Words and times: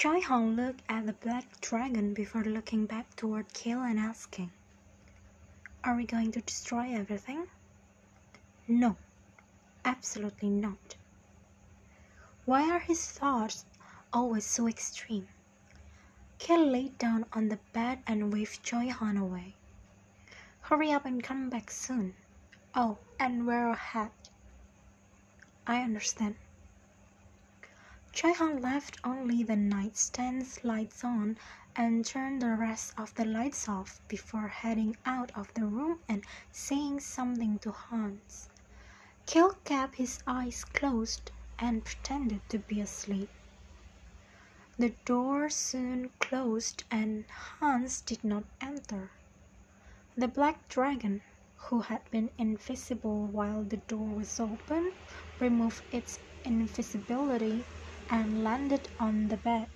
Choi 0.00 0.22
Han 0.22 0.56
looked 0.56 0.80
at 0.88 1.04
the 1.04 1.12
black 1.12 1.60
dragon 1.60 2.14
before 2.14 2.42
looking 2.42 2.86
back 2.86 3.14
toward 3.16 3.52
Kale 3.52 3.82
and 3.82 3.98
asking, 3.98 4.50
Are 5.84 5.94
we 5.94 6.06
going 6.06 6.32
to 6.32 6.40
destroy 6.40 6.94
everything? 6.94 7.48
No, 8.66 8.96
absolutely 9.84 10.48
not. 10.48 10.96
Why 12.46 12.70
are 12.70 12.78
his 12.78 13.10
thoughts 13.12 13.66
always 14.10 14.46
so 14.46 14.66
extreme? 14.66 15.28
Kale 16.38 16.64
laid 16.64 16.96
down 16.96 17.26
on 17.34 17.50
the 17.50 17.58
bed 17.74 17.98
and 18.06 18.32
waved 18.32 18.62
Choi 18.62 18.88
Han 18.88 19.18
away. 19.18 19.54
Hurry 20.62 20.92
up 20.92 21.04
and 21.04 21.22
come 21.22 21.50
back 21.50 21.70
soon. 21.70 22.14
Oh, 22.74 22.96
and 23.18 23.46
wear 23.46 23.68
a 23.68 23.76
hat. 23.76 24.30
I 25.66 25.82
understand. 25.82 26.36
Choi 28.12 28.32
Han 28.32 28.60
left 28.60 28.98
only 29.04 29.44
the 29.44 29.54
nightstand's 29.54 30.64
lights 30.64 31.04
on 31.04 31.38
and 31.76 32.04
turned 32.04 32.42
the 32.42 32.56
rest 32.56 32.92
of 32.98 33.14
the 33.14 33.24
lights 33.24 33.68
off 33.68 34.00
before 34.08 34.48
heading 34.48 34.96
out 35.06 35.30
of 35.38 35.54
the 35.54 35.64
room 35.64 36.00
and 36.08 36.24
saying 36.50 36.98
something 36.98 37.60
to 37.60 37.70
Hans. 37.70 38.48
Kale 39.26 39.52
kept 39.62 39.94
his 39.94 40.18
eyes 40.26 40.64
closed 40.64 41.30
and 41.56 41.84
pretended 41.84 42.40
to 42.48 42.58
be 42.58 42.80
asleep. 42.80 43.30
The 44.76 44.96
door 45.04 45.48
soon 45.48 46.10
closed 46.18 46.82
and 46.90 47.26
Hans 47.60 48.00
did 48.00 48.24
not 48.24 48.42
enter. 48.60 49.12
The 50.16 50.26
black 50.26 50.66
dragon, 50.68 51.22
who 51.68 51.82
had 51.82 52.10
been 52.10 52.30
invisible 52.38 53.28
while 53.28 53.62
the 53.62 53.76
door 53.76 54.08
was 54.08 54.40
open, 54.40 54.94
removed 55.38 55.84
its 55.92 56.18
invisibility 56.44 57.68
and 58.10 58.42
landed 58.42 58.88
on 58.98 59.28
the 59.28 59.36
bed. 59.36 59.68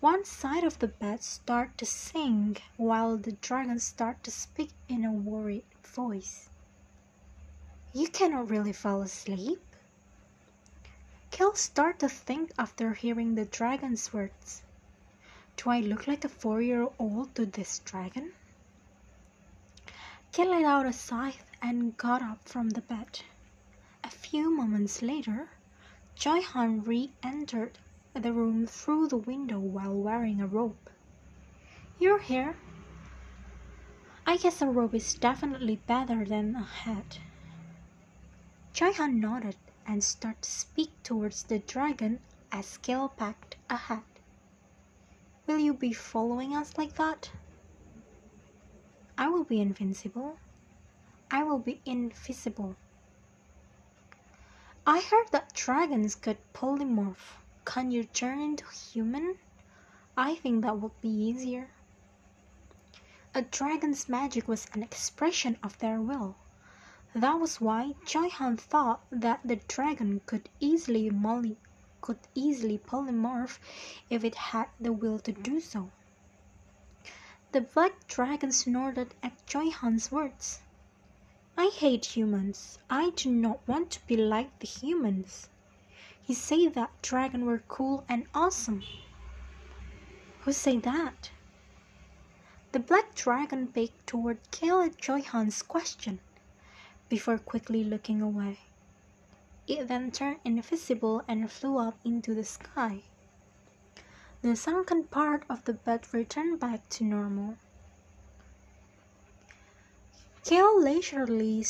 One 0.00 0.24
side 0.24 0.64
of 0.64 0.78
the 0.78 0.88
bed 0.88 1.22
started 1.22 1.76
to 1.78 1.86
sing 1.86 2.56
while 2.76 3.16
the 3.16 3.32
dragon 3.32 3.78
started 3.78 4.24
to 4.24 4.30
speak 4.30 4.70
in 4.88 5.04
a 5.04 5.12
worried 5.12 5.64
voice. 5.82 6.48
You 7.92 8.08
cannot 8.08 8.50
really 8.50 8.72
fall 8.72 9.02
asleep. 9.02 9.62
Kale 11.30 11.54
started 11.54 12.00
to 12.00 12.08
think 12.08 12.52
after 12.58 12.94
hearing 12.94 13.34
the 13.34 13.44
dragon's 13.44 14.12
words. 14.12 14.62
Do 15.56 15.70
I 15.70 15.80
look 15.80 16.06
like 16.06 16.24
a 16.24 16.28
four 16.28 16.60
year 16.60 16.88
old 16.98 17.34
to 17.34 17.46
this 17.46 17.80
dragon? 17.80 18.32
Kale 20.32 20.50
let 20.50 20.64
out 20.64 20.86
a 20.86 20.92
sigh 20.92 21.34
and 21.62 21.96
got 21.96 22.22
up 22.22 22.48
from 22.48 22.70
the 22.70 22.80
bed. 22.80 23.20
A 24.02 24.10
few 24.10 24.50
moments 24.50 25.00
later, 25.00 25.48
Choi 26.16 26.40
Han 26.40 26.84
re-entered 26.84 27.78
the 28.14 28.32
room 28.32 28.66
through 28.66 29.08
the 29.08 29.16
window 29.16 29.58
while 29.58 29.94
wearing 29.94 30.40
a 30.40 30.46
robe. 30.46 30.90
You're 31.98 32.20
here? 32.20 32.56
I 34.26 34.36
guess 34.36 34.62
a 34.62 34.66
robe 34.66 34.94
is 34.94 35.14
definitely 35.14 35.76
better 35.86 36.24
than 36.24 36.56
a 36.56 36.62
hat. 36.62 37.18
Choi 38.72 38.92
Han 38.92 39.20
nodded 39.20 39.56
and 39.86 40.02
started 40.02 40.42
to 40.42 40.50
speak 40.50 40.90
towards 41.02 41.42
the 41.42 41.58
dragon 41.58 42.20
as 42.50 42.78
Kale 42.78 43.08
packed 43.08 43.56
a 43.68 43.76
hat. 43.76 44.04
Will 45.46 45.58
you 45.58 45.74
be 45.74 45.92
following 45.92 46.54
us 46.56 46.78
like 46.78 46.94
that? 46.94 47.30
I 49.18 49.28
will 49.28 49.44
be 49.44 49.60
invincible. 49.60 50.38
I 51.30 51.42
will 51.42 51.58
be 51.58 51.80
invisible. 51.84 52.76
I 54.86 55.00
heard 55.00 55.28
that 55.30 55.54
dragons 55.54 56.14
could 56.14 56.36
polymorph. 56.52 57.38
Can 57.64 57.90
you 57.90 58.04
turn 58.04 58.38
into 58.38 58.66
human? 58.66 59.38
I 60.14 60.34
think 60.34 60.62
that 60.62 60.78
would 60.78 61.00
be 61.00 61.08
easier. 61.08 61.70
A 63.34 63.40
dragon's 63.40 64.10
magic 64.10 64.46
was 64.46 64.66
an 64.74 64.82
expression 64.82 65.56
of 65.62 65.78
their 65.78 66.02
will. 66.02 66.36
That 67.14 67.40
was 67.40 67.62
why 67.62 67.94
Choi 68.04 68.28
Han 68.28 68.58
thought 68.58 69.00
that 69.10 69.40
the 69.42 69.56
dragon 69.56 70.20
could 70.26 70.50
easily 70.60 71.08
molly, 71.08 71.56
could 72.02 72.18
easily 72.34 72.76
polymorph 72.76 73.58
if 74.10 74.22
it 74.22 74.34
had 74.34 74.68
the 74.78 74.92
will 74.92 75.18
to 75.20 75.32
do 75.32 75.60
so. 75.60 75.92
The 77.52 77.62
black 77.62 78.06
dragon 78.06 78.52
snorted 78.52 79.14
at 79.22 79.46
Choi 79.46 79.70
Han's 79.70 80.12
words. 80.12 80.60
I 81.56 81.66
hate 81.68 82.16
humans. 82.16 82.78
I 82.90 83.10
do 83.10 83.30
not 83.30 83.60
want 83.68 83.90
to 83.92 84.06
be 84.06 84.16
like 84.16 84.58
the 84.58 84.66
humans. 84.66 85.48
He 86.20 86.34
said 86.34 86.74
that 86.74 86.90
dragon 87.00 87.44
were 87.44 87.62
cool 87.68 88.04
and 88.08 88.26
awesome. 88.34 88.82
Who 90.40 90.52
said 90.52 90.82
that? 90.82 91.30
The 92.72 92.80
black 92.80 93.14
dragon 93.14 93.68
peeked 93.68 94.06
toward 94.06 94.38
at 94.62 94.98
Choi 94.98 95.22
question 95.68 96.18
before 97.08 97.38
quickly 97.38 97.84
looking 97.84 98.20
away. 98.20 98.58
It 99.68 99.86
then 99.86 100.10
turned 100.10 100.40
invisible 100.44 101.22
and 101.28 101.50
flew 101.50 101.78
up 101.78 101.96
into 102.04 102.34
the 102.34 102.44
sky. 102.44 103.02
The 104.42 104.56
sunken 104.56 105.04
part 105.04 105.44
of 105.48 105.64
the 105.64 105.74
bed 105.74 106.12
returned 106.12 106.58
back 106.58 106.88
to 106.90 107.04
normal. 107.04 107.56
Kale 110.44 110.78
leisurely 110.78 111.64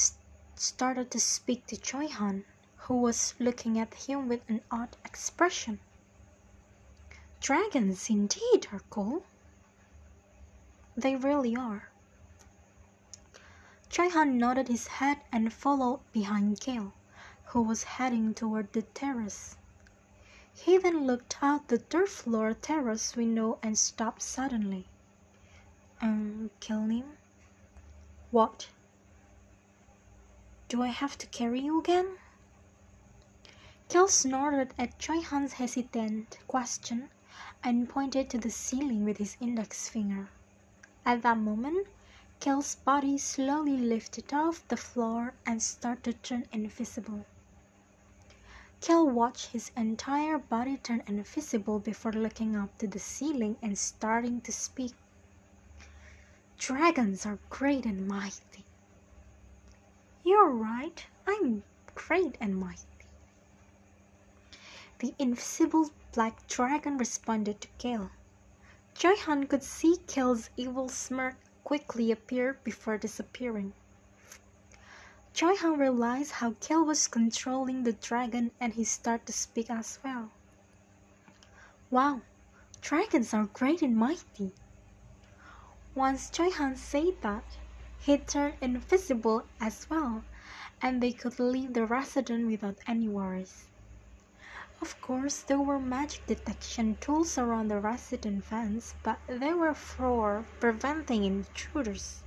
started 0.57 1.09
to 1.13 1.21
speak 1.21 1.65
to 1.67 1.77
Choi 1.77 2.09
Han, 2.09 2.45
who 2.77 2.97
was 2.97 3.37
looking 3.39 3.79
at 3.79 3.95
him 3.95 4.27
with 4.27 4.41
an 4.49 4.63
odd 4.69 4.97
expression. 5.05 5.79
Dragons 7.39 8.11
indeed 8.11 8.67
are 8.73 8.81
cool. 8.91 9.23
They 10.97 11.15
really 11.15 11.55
are. 11.55 11.89
Choi 13.91 14.09
Han 14.09 14.39
nodded 14.39 14.67
his 14.67 14.89
head 14.89 15.21
and 15.31 15.53
followed 15.53 16.01
behind 16.13 16.59
Kale, 16.59 16.95
who 17.45 17.63
was 17.63 17.85
heading 17.85 18.35
toward 18.35 18.73
the 18.73 18.83
terrace. 18.83 19.57
He 20.53 20.79
then 20.79 21.07
looked 21.07 21.37
out 21.41 21.69
the 21.69 21.79
third 21.79 22.09
floor 22.09 22.55
terrace 22.55 23.15
window 23.15 23.61
and 23.63 23.79
stopped 23.79 24.23
suddenly. 24.23 24.89
Um, 26.01 26.51
kill 26.59 26.87
him? 26.87 27.19
What? 28.35 28.69
Do 30.67 30.83
I 30.83 30.89
have 30.89 31.17
to 31.19 31.27
carry 31.29 31.61
you 31.61 31.79
again? 31.79 32.19
Kel 33.89 34.09
snorted 34.09 34.75
at 34.77 34.99
Choi 34.99 35.21
Han's 35.21 35.53
hesitant 35.53 36.39
question 36.49 37.11
and 37.63 37.89
pointed 37.89 38.29
to 38.31 38.39
the 38.39 38.51
ceiling 38.51 39.05
with 39.05 39.19
his 39.19 39.37
index 39.39 39.89
finger. 39.89 40.31
At 41.07 41.23
that 41.23 41.39
moment, 41.39 41.87
Kel's 42.41 42.75
body 42.75 43.19
slowly 43.19 43.79
lifted 43.79 44.35
off 44.35 44.67
the 44.67 44.77
floor 44.77 45.35
and 45.47 45.63
started 45.63 46.03
to 46.03 46.13
turn 46.15 46.49
invisible. 46.51 47.27
Kel 48.81 49.09
watched 49.09 49.51
his 49.51 49.71
entire 49.77 50.39
body 50.39 50.77
turn 50.79 51.05
invisible 51.07 51.79
before 51.79 52.13
looking 52.13 52.57
up 52.57 52.77
to 52.79 52.89
the 52.89 52.99
ceiling 52.99 53.55
and 53.63 53.79
starting 53.79 54.41
to 54.41 54.51
speak. 54.51 54.95
Dragons 56.59 57.27
are 57.27 57.39
great 57.51 57.85
and 57.85 58.09
mighty. 58.09 58.65
You're 60.25 60.51
right, 60.51 61.07
I'm 61.27 61.63
great 61.95 62.37
and 62.41 62.57
mighty. 62.57 62.85
The 65.01 65.15
invisible 65.19 65.91
black 66.13 66.47
dragon 66.47 66.97
responded 66.97 67.61
to 67.61 67.69
Kale. 67.79 68.11
Choi 68.95 69.17
Han 69.27 69.47
could 69.47 69.63
see 69.63 69.99
Kale's 70.07 70.49
evil 70.57 70.89
smirk 70.89 71.37
quickly 71.65 72.13
appear 72.13 72.59
before 72.65 72.97
disappearing. 72.97 73.73
Choi 75.33 75.57
Han 75.57 75.79
realized 75.79 76.33
how 76.33 76.55
Kale 76.61 76.85
was 76.85 77.09
controlling 77.09 77.83
the 77.83 77.93
dragon 77.93 78.53
and 78.61 78.75
he 78.75 78.85
started 78.85 79.27
to 79.27 79.33
speak 79.33 79.69
as 79.69 79.99
well. 80.05 80.31
Wow, 81.91 82.23
dragons 82.81 83.35
are 83.35 83.47
great 83.47 83.83
and 83.83 83.97
mighty. 83.97 84.53
Once 85.97 86.29
Choi 86.29 86.51
Han 86.51 86.75
said 86.75 87.21
that, 87.23 87.45
he 88.01 88.19
turned 88.19 88.57
invisible 88.61 89.45
as 89.61 89.89
well, 89.89 90.25
and 90.83 91.01
they 91.01 91.13
could 91.13 91.39
leave 91.39 91.73
the 91.73 91.87
residence 91.87 92.45
without 92.51 92.81
any 92.89 93.07
worries. 93.07 93.69
Of 94.83 95.01
course, 95.01 95.43
there 95.43 95.61
were 95.61 95.79
magic 95.79 96.27
detection 96.27 96.97
tools 96.97 97.39
around 97.39 97.69
the 97.69 97.79
residence 97.79 98.45
fence, 98.45 98.95
but 99.05 99.21
they 99.29 99.55
were 99.55 99.73
for 99.73 100.49
preventing 100.59 101.23
intruders. 101.23 102.25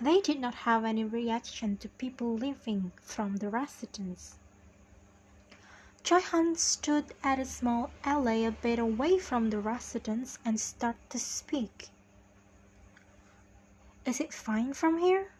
They 0.00 0.22
did 0.22 0.40
not 0.40 0.54
have 0.64 0.86
any 0.86 1.04
reaction 1.04 1.76
to 1.76 1.90
people 1.90 2.32
leaving 2.34 2.92
from 3.02 3.36
the 3.36 3.50
residence. 3.50 4.38
Choi 6.02 6.20
Han 6.20 6.56
stood 6.56 7.12
at 7.22 7.38
a 7.38 7.44
small 7.44 7.90
alley 8.04 8.46
a 8.46 8.52
bit 8.52 8.78
away 8.78 9.18
from 9.18 9.50
the 9.50 9.60
residence 9.60 10.38
and 10.46 10.58
started 10.58 11.10
to 11.10 11.18
speak. 11.18 11.90
Is 14.06 14.20
it 14.20 14.32
fine 14.32 14.72
from 14.72 14.98
here? 14.98 15.32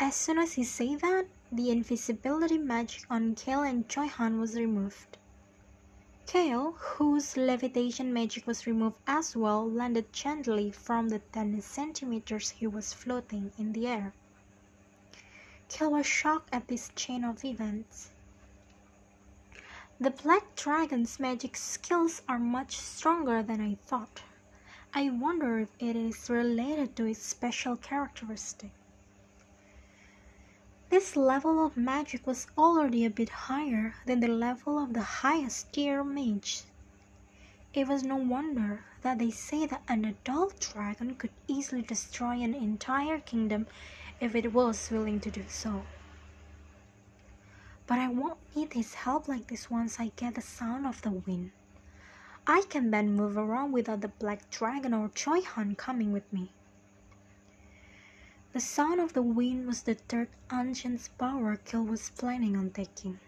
As 0.00 0.16
soon 0.16 0.38
as 0.38 0.54
he 0.54 0.64
said 0.64 1.00
that, 1.00 1.26
the 1.52 1.70
invisibility 1.70 2.56
magic 2.56 3.04
on 3.10 3.34
Kale 3.34 3.60
and 3.62 3.86
Choi-han 3.86 4.40
was 4.40 4.56
removed. 4.56 5.18
Kale, 6.26 6.72
whose 6.72 7.36
levitation 7.36 8.10
magic 8.10 8.46
was 8.46 8.66
removed 8.66 8.96
as 9.06 9.36
well, 9.36 9.70
landed 9.70 10.10
gently 10.14 10.70
from 10.70 11.10
the 11.10 11.18
10 11.18 11.60
centimeters 11.60 12.48
he 12.52 12.66
was 12.66 12.94
floating 12.94 13.52
in 13.58 13.74
the 13.74 13.86
air. 13.86 14.14
Kale 15.68 15.92
was 15.92 16.06
shocked 16.06 16.48
at 16.54 16.68
this 16.68 16.90
chain 16.96 17.22
of 17.22 17.44
events. 17.44 18.11
The 20.02 20.10
Black 20.10 20.56
Dragon's 20.56 21.20
magic 21.20 21.56
skills 21.56 22.22
are 22.28 22.40
much 22.40 22.76
stronger 22.76 23.40
than 23.40 23.60
I 23.60 23.76
thought. 23.86 24.22
I 24.92 25.10
wonder 25.10 25.60
if 25.60 25.68
it 25.78 25.94
is 25.94 26.28
related 26.28 26.96
to 26.96 27.06
its 27.06 27.22
special 27.22 27.76
characteristic. 27.76 28.72
This 30.88 31.14
level 31.14 31.64
of 31.64 31.76
magic 31.76 32.26
was 32.26 32.48
already 32.58 33.04
a 33.04 33.10
bit 33.10 33.28
higher 33.28 33.94
than 34.04 34.18
the 34.18 34.26
level 34.26 34.76
of 34.76 34.92
the 34.92 35.22
highest 35.22 35.72
tier 35.72 36.02
mage. 36.02 36.64
It 37.72 37.86
was 37.86 38.02
no 38.02 38.16
wonder 38.16 38.80
that 39.02 39.20
they 39.20 39.30
say 39.30 39.66
that 39.66 39.84
an 39.86 40.04
adult 40.04 40.58
dragon 40.72 41.14
could 41.14 41.30
easily 41.46 41.82
destroy 41.82 42.40
an 42.40 42.54
entire 42.54 43.20
kingdom 43.20 43.68
if 44.18 44.34
it 44.34 44.52
was 44.52 44.90
willing 44.90 45.20
to 45.20 45.30
do 45.30 45.44
so. 45.46 45.84
But 47.86 47.98
I 47.98 48.08
won't 48.08 48.38
need 48.54 48.72
his 48.72 48.94
help 48.94 49.28
like 49.28 49.48
this 49.48 49.70
once 49.70 49.98
I 49.98 50.12
get 50.16 50.36
the 50.36 50.40
sound 50.40 50.86
of 50.86 51.02
the 51.02 51.10
wind. 51.10 51.52
I 52.46 52.62
can 52.68 52.90
then 52.90 53.14
move 53.14 53.36
around 53.36 53.72
without 53.72 54.00
the 54.00 54.08
black 54.08 54.50
dragon 54.50 54.94
or 54.94 55.08
Choi 55.08 55.42
Han 55.42 55.74
coming 55.74 56.12
with 56.12 56.32
me. 56.32 56.52
The 58.52 58.60
sound 58.60 59.00
of 59.00 59.14
the 59.14 59.22
wind 59.22 59.66
was 59.66 59.82
the 59.82 59.94
third 59.94 60.28
ancient's 60.50 61.08
power 61.08 61.56
Kale 61.56 61.84
was 61.84 62.10
planning 62.10 62.56
on 62.56 62.70
taking. 62.70 63.18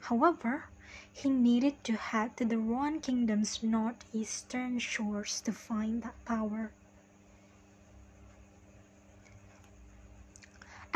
However, 0.00 0.64
he 1.12 1.28
needed 1.28 1.82
to 1.84 1.92
head 1.96 2.36
to 2.36 2.44
the 2.44 2.58
Ruan 2.58 3.00
Kingdom's 3.00 3.62
northeastern 3.62 4.78
shores 4.78 5.40
to 5.42 5.52
find 5.52 6.02
that 6.02 6.24
power. 6.24 6.72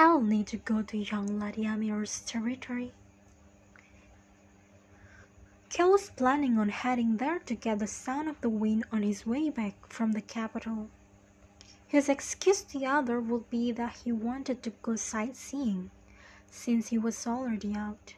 I'll 0.00 0.20
need 0.20 0.46
to 0.48 0.58
go 0.58 0.82
to 0.82 0.96
young 0.96 1.40
Lady 1.40 1.66
Amir's 1.66 2.20
territory. 2.20 2.92
Kale 5.70 5.90
was 5.90 6.10
planning 6.10 6.56
on 6.56 6.68
heading 6.68 7.16
there 7.16 7.40
to 7.40 7.56
get 7.56 7.80
the 7.80 7.88
sound 7.88 8.28
of 8.28 8.40
the 8.40 8.48
wind 8.48 8.84
on 8.92 9.02
his 9.02 9.26
way 9.26 9.50
back 9.50 9.74
from 9.88 10.12
the 10.12 10.20
capital. 10.20 10.88
His 11.88 12.08
excuse 12.08 12.62
to 12.62 12.78
the 12.78 12.86
other 12.86 13.20
would 13.20 13.50
be 13.50 13.72
that 13.72 13.96
he 14.04 14.12
wanted 14.12 14.62
to 14.62 14.70
go 14.82 14.94
sightseeing, 14.94 15.90
since 16.46 16.90
he 16.90 16.98
was 16.98 17.26
already 17.26 17.74
out. 17.74 18.14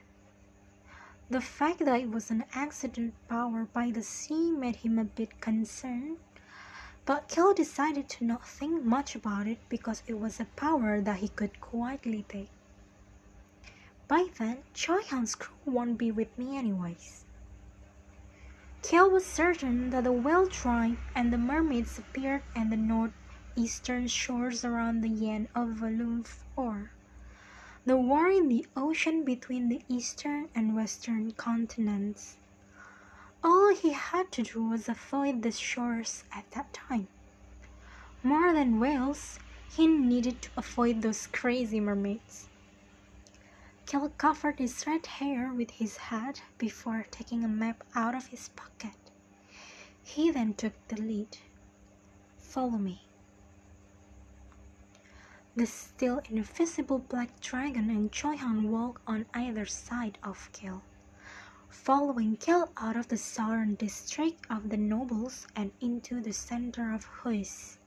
The 1.31 1.41
fact 1.41 1.79
that 1.87 2.01
it 2.01 2.11
was 2.11 2.31
an 2.31 2.45
accident 2.53 3.15
powered 3.27 3.73
by 3.73 3.91
the 3.91 4.03
sea 4.03 4.51
made 4.51 4.77
him 4.77 4.99
a 4.99 5.05
bit 5.05 5.41
concerned, 5.41 6.19
but 7.07 7.29
Kale 7.29 7.55
decided 7.55 8.09
to 8.09 8.25
not 8.25 8.47
think 8.47 8.85
much 8.85 9.15
about 9.15 9.47
it 9.47 9.59
because 9.69 10.03
it 10.07 10.19
was 10.19 10.41
a 10.41 10.45
power 10.57 11.01
that 11.01 11.19
he 11.19 11.29
could 11.29 11.61
quietly 11.61 12.25
take. 12.29 12.51
By 14.09 14.27
then, 14.39 14.65
Choi 14.75 15.03
Han's 15.03 15.35
crew 15.35 15.57
won't 15.65 15.99
be 15.99 16.11
with 16.11 16.37
me 16.37 16.57
anyways. 16.57 17.25
Kale 18.83 19.11
was 19.11 19.25
certain 19.27 19.91
that 19.91 20.05
the 20.05 20.13
whale 20.13 20.49
tribe 20.49 20.99
and 21.15 21.33
the 21.33 21.39
mermaids 21.39 21.99
appeared 21.99 22.43
in 22.57 22.71
the 22.71 22.77
north 22.77 23.13
eastern 23.55 24.09
shores 24.09 24.65
around 24.65 25.03
the 25.03 25.09
Yen 25.09 25.49
of 25.55 25.69
Volume 25.71 26.25
4. 26.25 26.91
The 27.87 27.97
war 27.97 28.29
in 28.29 28.49
the 28.49 28.67
ocean 28.77 29.25
between 29.25 29.69
the 29.69 29.83
eastern 29.89 30.49
and 30.55 30.75
western 30.75 31.33
continents. 31.33 32.37
All 33.43 33.75
he 33.75 33.93
had 33.93 34.31
to 34.33 34.43
do 34.43 34.63
was 34.65 34.89
avoid 34.89 35.43
the 35.43 35.51
shores 35.53 36.25
at 36.33 36.51
that 36.51 36.73
time. 36.73 37.09
More 38.23 38.53
than 38.53 38.81
whales, 38.81 39.39
he 39.71 39.87
needed 39.87 40.43
to 40.43 40.51
avoid 40.57 41.01
those 41.01 41.27
crazy 41.29 41.81
mermaids. 41.81 42.49
Kale 43.87 44.11
covered 44.19 44.59
his 44.59 44.87
red 44.87 45.07
hair 45.07 45.53
with 45.53 45.71
his 45.71 45.97
hat 45.97 46.43
before 46.59 47.07
taking 47.11 47.43
a 47.43 47.49
map 47.49 47.83
out 47.95 48.15
of 48.15 48.27
his 48.27 48.51
pocket. 48.51 48.95
He 50.05 50.31
then 50.31 50.55
took 50.55 50.75
the 50.89 51.01
lead. 51.01 51.39
Follow 52.39 52.79
me. 52.79 53.03
The 55.57 55.67
still 55.67 56.21
invisible 56.31 56.99
black 56.99 57.41
dragon 57.41 57.91
and 57.91 58.13
Choi-han 58.13 58.71
walk 58.71 59.01
on 59.07 59.27
either 59.35 59.67
side 59.67 60.19
of 60.23 60.49
Kale, 60.53 60.83
following 61.71 62.37
Kale 62.37 62.71
out 62.77 62.97
of 62.97 63.09
the 63.09 63.17
southern 63.17 63.75
district 63.77 64.45
of 64.51 64.69
the 64.69 64.77
nobles 64.77 65.47
and 65.57 65.73
into 65.81 66.21
the 66.21 66.33
center 66.33 66.93
of 66.93 67.05
Huis. 67.05 67.79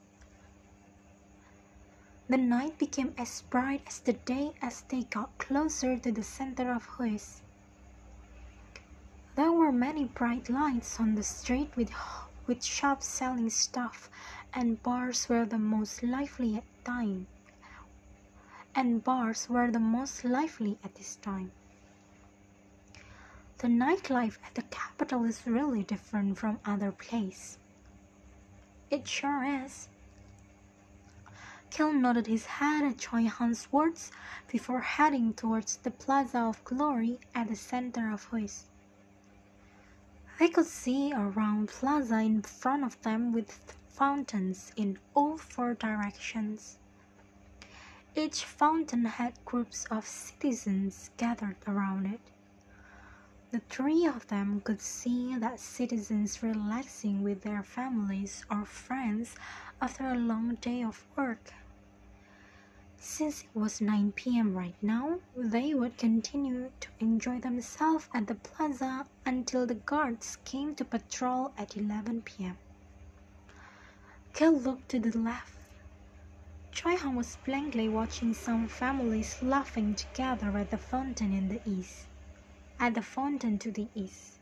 The 2.27 2.37
night 2.37 2.79
became 2.79 3.13
as 3.17 3.43
bright 3.43 3.83
as 3.85 3.99
the 3.99 4.13
day 4.13 4.53
as 4.61 4.81
they 4.81 5.03
got 5.03 5.37
closer 5.37 5.97
to 5.99 6.11
the 6.11 6.23
center 6.23 6.71
of 6.71 6.87
Huis. 6.97 7.41
There 9.35 9.51
were 9.51 9.71
many 9.71 10.05
bright 10.05 10.49
lights 10.49 10.99
on 10.99 11.15
the 11.15 11.23
street 11.23 11.75
with, 11.75 11.91
with 12.47 12.63
shops 12.63 13.05
selling 13.05 13.49
stuff, 13.49 14.09
and 14.53 14.81
bars 14.81 15.29
were 15.29 15.45
the 15.45 15.59
most 15.59 16.01
lively 16.01 16.57
at 16.57 16.85
time 16.85 17.27
and 18.75 19.03
bars 19.03 19.49
were 19.49 19.69
the 19.69 19.79
most 19.79 20.23
lively 20.23 20.79
at 20.83 20.95
this 20.95 21.15
time. 21.17 21.51
The 23.63 23.69
nightlife 23.69 24.39
at 24.45 24.55
the 24.55 24.63
capital 24.63 25.23
is 25.23 25.47
really 25.47 25.83
different 25.83 26.37
from 26.37 26.59
other 26.65 26.91
places. 26.91 27.57
It 28.91 29.07
sure 29.07 29.45
is. 29.45 29.87
Kale 31.69 31.93
nodded 31.93 32.27
his 32.27 32.45
head 32.45 32.83
at 32.83 32.97
Choi 32.97 33.29
Han's 33.29 33.71
words 33.71 34.11
before 34.49 34.81
heading 34.81 35.33
towards 35.33 35.77
the 35.77 35.91
Plaza 35.91 36.39
of 36.39 36.61
Glory 36.65 37.19
at 37.33 37.47
the 37.47 37.55
center 37.55 38.11
of 38.11 38.25
Huis. 38.31 38.65
They 40.39 40.49
could 40.49 40.65
see 40.65 41.13
a 41.13 41.19
round 41.21 41.69
plaza 41.69 42.19
in 42.19 42.41
front 42.41 42.83
of 42.83 43.01
them 43.01 43.31
with 43.31 43.77
fountains 43.87 44.73
in 44.75 44.99
all 45.13 45.37
four 45.37 45.75
directions. 45.75 46.79
Each 48.13 48.43
fountain 48.43 49.05
had 49.05 49.45
groups 49.45 49.85
of 49.85 50.05
citizens 50.05 51.11
gathered 51.15 51.55
around 51.65 52.07
it. 52.07 52.32
The 53.53 53.59
three 53.69 54.07
of 54.07 54.25
them 54.29 54.61
could 54.61 54.81
see 54.81 55.35
that 55.37 55.59
citizens 55.59 56.41
relaxing 56.41 57.21
with 57.21 57.43
their 57.43 57.61
families 57.61 58.43
or 58.49 58.65
friends 58.65 59.35
after 59.79 60.07
a 60.07 60.15
long 60.15 60.55
day 60.55 60.83
of 60.83 61.05
work. 61.15 61.53
Since 62.97 63.43
it 63.43 63.49
was 63.53 63.79
9 63.79 64.11
pm 64.13 64.57
right 64.57 64.73
now, 64.81 65.19
they 65.37 65.75
would 65.75 65.99
continue 65.99 66.71
to 66.79 66.87
enjoy 66.99 67.41
themselves 67.41 68.09
at 68.11 68.25
the 68.25 68.33
plaza 68.33 69.05
until 69.23 69.67
the 69.67 69.75
guards 69.75 70.39
came 70.45 70.73
to 70.73 70.83
patrol 70.83 71.53
at 71.55 71.77
11 71.77 72.23
pm. 72.23 72.57
Kel 74.33 74.53
looked 74.53 74.89
to 74.89 74.99
the 74.99 75.15
left 75.15 75.53
Choi-han 76.71 77.15
was 77.15 77.37
blankly 77.45 77.87
watching 77.87 78.33
some 78.33 78.67
families 78.67 79.43
laughing 79.43 79.93
together 79.93 80.57
at 80.57 80.71
the 80.71 80.77
fountain 80.79 81.31
in 81.31 81.49
the 81.49 81.61
east. 81.69 82.07
At 82.83 82.95
the 82.95 83.01
fountain 83.01 83.59
to 83.59 83.71
the 83.71 83.87
east. 83.95 84.39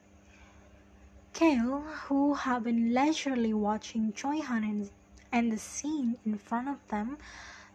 Kale, 1.32 1.82
who 1.82 2.34
had 2.34 2.64
been 2.64 2.92
leisurely 2.92 3.54
watching 3.54 4.14
Choi-han 4.14 4.64
and, 4.64 4.90
and 5.32 5.52
the 5.52 5.60
scene 5.60 6.18
in 6.26 6.40
front 6.40 6.68
of 6.68 6.80
them, 6.88 7.20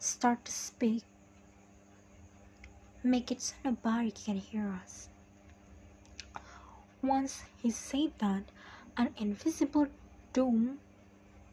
started 0.01 0.47
to 0.47 0.51
speak. 0.51 1.05
Make 3.05 3.31
it 3.31 3.43
so 3.43 3.55
nobody 3.65 4.11
can 4.11 4.39
hear 4.39 4.81
us. 4.83 5.09
Once 7.01 7.45
he 7.63 7.71
said 7.71 8.11
that, 8.19 8.43
an 8.97 9.15
invisible 9.17 9.87
dome 10.33 10.81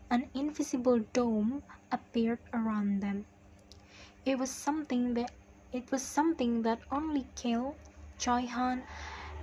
an 0.09 0.27
invisible 0.33 1.05
dome 1.13 1.61
appeared 1.91 2.39
around 2.51 3.01
them. 3.01 3.25
It 4.25 4.39
was 4.39 4.49
something 4.49 5.13
that 5.13 5.31
it 5.71 5.91
was 5.91 6.01
something 6.01 6.63
that 6.63 6.79
only 6.91 7.27
Kale, 7.35 7.75
Choi-han, 8.17 8.83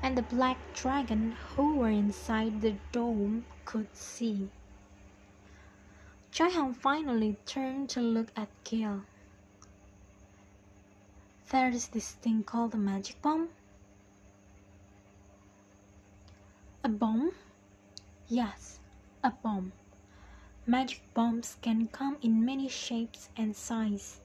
and 0.02 0.16
the 0.16 0.22
black 0.22 0.58
dragon 0.74 1.32
who 1.32 1.76
were 1.76 1.90
inside 1.90 2.60
the 2.60 2.74
dome 2.92 3.44
could 3.64 3.94
see. 3.94 4.48
Choi-han 6.32 6.74
finally 6.74 7.36
turned 7.44 7.90
to 7.90 8.00
look 8.00 8.30
at 8.36 8.48
Kale. 8.64 9.02
There 11.50 11.68
is 11.68 11.88
this 11.88 12.12
thing 12.12 12.44
called 12.44 12.74
a 12.74 12.78
magic 12.78 13.20
bomb. 13.20 13.48
A 16.84 16.88
bomb? 16.88 17.32
Yes, 18.28 18.78
a 19.24 19.30
bomb. 19.30 19.72
Magic 20.66 21.02
bombs 21.12 21.56
can 21.60 21.88
come 21.88 22.16
in 22.22 22.44
many 22.44 22.68
shapes 22.68 23.28
and 23.36 23.56
sizes. 23.56 24.20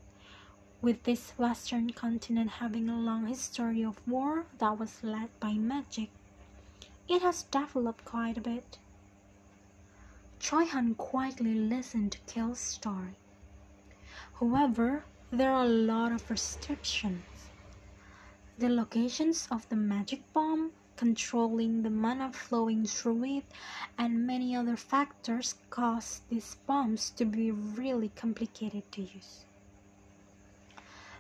With 0.82 1.03
this 1.03 1.32
western 1.32 1.91
continent 1.94 2.51
having 2.51 2.89
a 2.89 3.00
long 3.00 3.27
history 3.27 3.84
of 3.84 4.05
war 4.08 4.46
that 4.60 4.77
was 4.77 5.03
led 5.03 5.29
by 5.39 5.53
magic, 5.53 6.10
it 7.08 7.22
has 7.22 7.44
developed 7.44 8.05
quite 8.05 8.38
a 8.38 8.41
bit. 8.41 8.77
Choi 10.39 10.65
Han 10.65 10.94
quietly 10.96 11.55
listened 11.55 12.12
to 12.12 12.20
Kill's 12.27 12.60
story. 12.60 13.15
However, 14.39 15.05
there 15.32 15.51
are 15.51 15.65
a 15.65 15.70
lot 15.70 16.12
of 16.12 16.29
restrictions. 16.29 17.50
The 18.58 18.70
locations 18.70 19.48
of 19.50 19.67
the 19.70 19.75
magic 19.75 20.22
bomb, 20.34 20.72
controlling 20.98 21.84
the 21.84 21.89
mana 21.89 22.32
flowing 22.32 22.86
through 22.86 23.24
it, 23.24 23.46
and 23.98 24.27
many 24.27 24.55
other 24.55 24.77
factors 24.77 25.55
cause 25.70 26.22
these 26.29 26.55
bombs 26.67 27.10
to 27.12 27.25
be 27.25 27.50
really 27.50 28.10
complicated 28.10 28.91
to 28.91 29.01
use. 29.01 29.45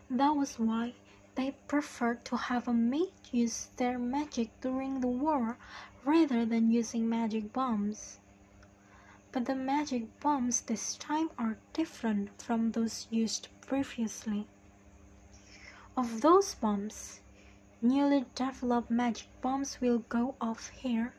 That 0.09 0.35
was 0.35 0.59
why 0.59 0.93
they 1.33 1.55
preferred 1.67 2.25
to 2.25 2.37
have 2.37 2.67
a 2.67 2.73
mage 2.73 3.09
use 3.31 3.69
their 3.77 3.97
magic 3.97 4.51
during 4.61 4.99
the 4.99 5.07
war 5.07 5.57
rather 6.03 6.45
than 6.45 6.69
using 6.69 7.09
magic 7.09 7.51
bombs. 7.51 8.19
But 9.31 9.45
the 9.45 9.55
magic 9.55 10.19
bombs 10.19 10.61
this 10.61 10.95
time 10.95 11.31
are 11.39 11.57
different 11.73 12.39
from 12.39 12.71
those 12.71 13.07
used 13.09 13.47
previously. 13.61 14.47
Of 15.97 16.21
those 16.21 16.53
bombs, 16.53 17.21
newly 17.81 18.25
developed 18.35 18.91
magic 18.91 19.27
bombs 19.41 19.81
will 19.81 19.99
go 19.99 20.35
off 20.39 20.69
here 20.69 21.15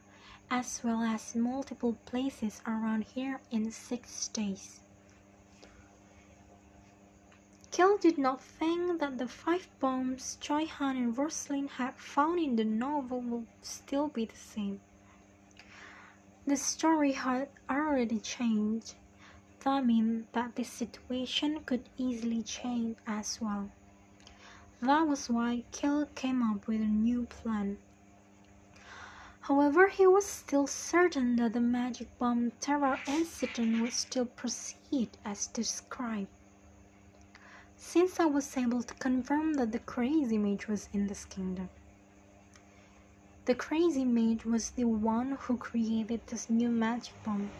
as 0.48 0.84
well 0.84 1.02
as 1.02 1.34
multiple 1.34 1.94
places 2.04 2.62
around 2.64 3.02
here 3.02 3.40
in 3.50 3.72
six 3.72 4.28
days. 4.28 4.80
Kill 7.72 7.98
did 7.98 8.16
not 8.16 8.42
think 8.42 9.00
that 9.00 9.18
the 9.18 9.28
five 9.28 9.68
bombs 9.80 10.38
Choi 10.40 10.66
Han 10.66 10.96
and 10.96 11.18
Rosalind 11.18 11.70
had 11.70 11.98
found 11.98 12.38
in 12.38 12.56
the 12.56 12.64
novel 12.64 13.20
would 13.20 13.46
still 13.60 14.08
be 14.08 14.24
the 14.24 14.36
same. 14.36 14.80
The 16.46 16.56
story 16.56 17.12
had 17.12 17.48
already 17.68 18.20
changed. 18.20 18.94
That 19.60 19.84
meant 19.84 20.32
that 20.32 20.54
the 20.54 20.62
situation 20.62 21.64
could 21.64 21.88
easily 21.98 22.42
change 22.42 22.98
as 23.06 23.40
well. 23.40 23.70
That 24.80 25.08
was 25.08 25.28
why 25.28 25.64
Kill 25.72 26.06
came 26.14 26.42
up 26.42 26.68
with 26.68 26.80
a 26.80 26.86
new 26.86 27.26
plan. 27.26 27.78
However, 29.40 29.88
he 29.88 30.06
was 30.06 30.24
still 30.24 30.66
certain 30.66 31.36
that 31.36 31.52
the 31.52 31.60
magic 31.60 32.16
bomb 32.18 32.52
terror 32.60 33.00
incident 33.08 33.80
would 33.80 33.92
still 33.92 34.26
proceed 34.26 35.18
as 35.24 35.48
described 35.48 36.28
since 37.76 38.18
I 38.18 38.26
was 38.26 38.56
able 38.56 38.82
to 38.82 38.94
confirm 38.94 39.54
that 39.54 39.72
the 39.72 39.78
crazy 39.78 40.38
mage 40.38 40.68
was 40.68 40.88
in 40.92 41.06
this 41.06 41.24
kingdom. 41.24 41.68
The 43.44 43.54
crazy 43.54 44.04
mage 44.04 44.44
was 44.44 44.70
the 44.70 44.84
one 44.84 45.38
who 45.40 45.56
created 45.56 46.20
this 46.26 46.50
new 46.50 46.68
magic 46.68 47.14
bomb. 47.22 47.50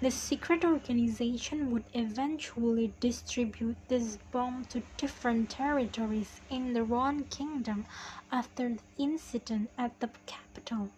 The 0.00 0.10
secret 0.10 0.64
organization 0.64 1.70
would 1.70 1.84
eventually 1.94 2.92
distribute 3.00 3.76
this 3.88 4.18
bomb 4.32 4.66
to 4.66 4.82
different 4.96 5.48
territories 5.48 6.40
in 6.50 6.74
the 6.74 6.82
Ruan 6.82 7.24
Kingdom 7.30 7.86
after 8.30 8.68
the 8.68 8.82
incident 8.98 9.70
at 9.78 9.98
the 10.00 10.10
capital. 10.26 10.90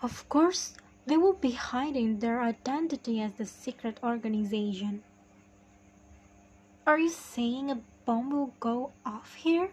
Of 0.00 0.28
course, 0.28 0.74
they 1.04 1.16
will 1.16 1.34
be 1.34 1.50
hiding 1.50 2.20
their 2.20 2.40
identity 2.40 3.20
as 3.20 3.32
the 3.34 3.44
secret 3.44 3.98
organization. 4.02 5.02
Are 6.86 6.98
you 6.98 7.08
saying 7.08 7.70
a 7.70 7.80
bomb 8.04 8.28
will 8.28 8.52
go 8.60 8.92
off 9.06 9.36
here? 9.36 9.70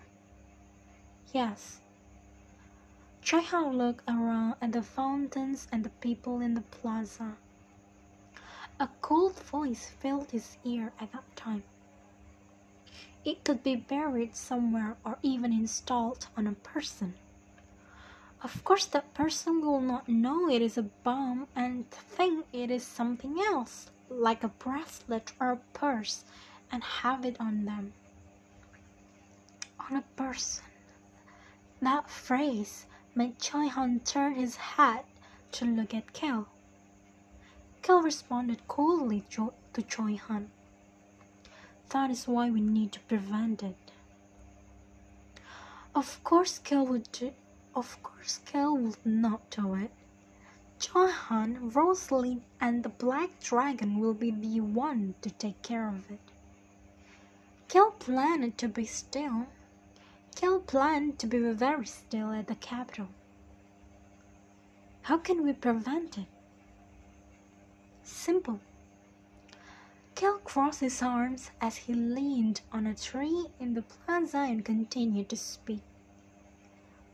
Yes. 1.33 1.81
Choi 3.21 3.41
Han 3.41 3.77
looked 3.77 4.09
around 4.09 4.55
at 4.61 4.71
the 4.71 4.81
fountains 4.81 5.67
and 5.73 5.83
the 5.83 5.89
people 5.89 6.39
in 6.39 6.53
the 6.53 6.61
plaza. 6.61 7.35
A 8.79 8.87
cold 9.01 9.37
voice 9.37 9.91
filled 9.99 10.31
his 10.31 10.55
ear 10.63 10.93
at 11.01 11.11
that 11.11 11.35
time. 11.35 11.63
It 13.25 13.43
could 13.43 13.61
be 13.61 13.75
buried 13.75 14.33
somewhere 14.33 14.95
or 15.03 15.17
even 15.21 15.51
installed 15.51 16.27
on 16.37 16.47
a 16.47 16.53
person. 16.53 17.15
Of 18.41 18.63
course, 18.63 18.85
that 18.85 19.13
person 19.13 19.59
will 19.59 19.81
not 19.81 20.07
know 20.07 20.49
it 20.49 20.61
is 20.61 20.77
a 20.77 20.89
bomb 21.03 21.47
and 21.57 21.91
think 21.91 22.45
it 22.53 22.71
is 22.71 22.87
something 22.87 23.37
else, 23.41 23.91
like 24.09 24.45
a 24.45 24.47
bracelet 24.47 25.33
or 25.41 25.51
a 25.51 25.57
purse 25.73 26.23
and 26.71 26.83
have 26.83 27.25
it 27.25 27.37
on 27.39 27.65
them. 27.65 27.93
On 29.79 29.97
a 29.97 30.03
person. 30.15 30.63
That 31.81 32.09
phrase 32.09 32.85
made 33.15 33.39
Choi 33.39 33.67
Han 33.67 33.99
turn 34.01 34.35
his 34.35 34.55
head 34.55 35.03
to 35.53 35.65
look 35.65 35.93
at 35.93 36.13
Kel. 36.13 36.47
Kel 37.81 38.01
responded 38.01 38.67
coolly 38.67 39.25
to 39.31 39.51
Choi 39.87 40.15
Han. 40.15 40.49
That 41.89 42.09
is 42.09 42.27
why 42.27 42.49
we 42.49 42.61
need 42.61 42.91
to 42.93 42.99
prevent 43.01 43.63
it. 43.63 43.75
Of 45.93 46.23
course, 46.23 46.57
Kel 46.59 46.85
would 46.85 47.11
do, 47.11 47.33
of 47.75 48.01
course, 48.01 48.39
Kel 48.45 48.77
would 48.77 49.05
not 49.05 49.49
do 49.49 49.73
it. 49.73 49.91
Choi 50.79 51.07
Han, 51.07 51.69
Rosalind, 51.73 52.43
and 52.61 52.83
the 52.83 52.89
Black 52.89 53.41
Dragon 53.41 53.99
will 53.99 54.13
be 54.13 54.31
the 54.31 54.61
one 54.61 55.15
to 55.21 55.29
take 55.29 55.61
care 55.61 55.89
of 55.89 56.09
it. 56.09 56.30
Kel 57.71 57.91
planned 57.91 58.57
to 58.57 58.67
be 58.67 58.83
still. 58.85 59.47
Kel 60.35 60.59
planned 60.59 61.17
to 61.19 61.25
be 61.25 61.39
very 61.53 61.85
still 61.85 62.33
at 62.33 62.47
the 62.47 62.55
capital. 62.55 63.07
How 65.03 65.17
can 65.17 65.41
we 65.41 65.53
prevent 65.53 66.17
it? 66.17 66.25
Simple. 68.03 68.59
Kel 70.15 70.39
crossed 70.39 70.81
his 70.81 71.01
arms 71.01 71.51
as 71.61 71.77
he 71.77 71.93
leaned 71.93 72.59
on 72.73 72.85
a 72.85 72.93
tree 72.93 73.45
in 73.57 73.73
the 73.73 73.83
plaza 73.83 74.39
and 74.39 74.65
continued 74.65 75.29
to 75.29 75.37
speak. 75.37 75.83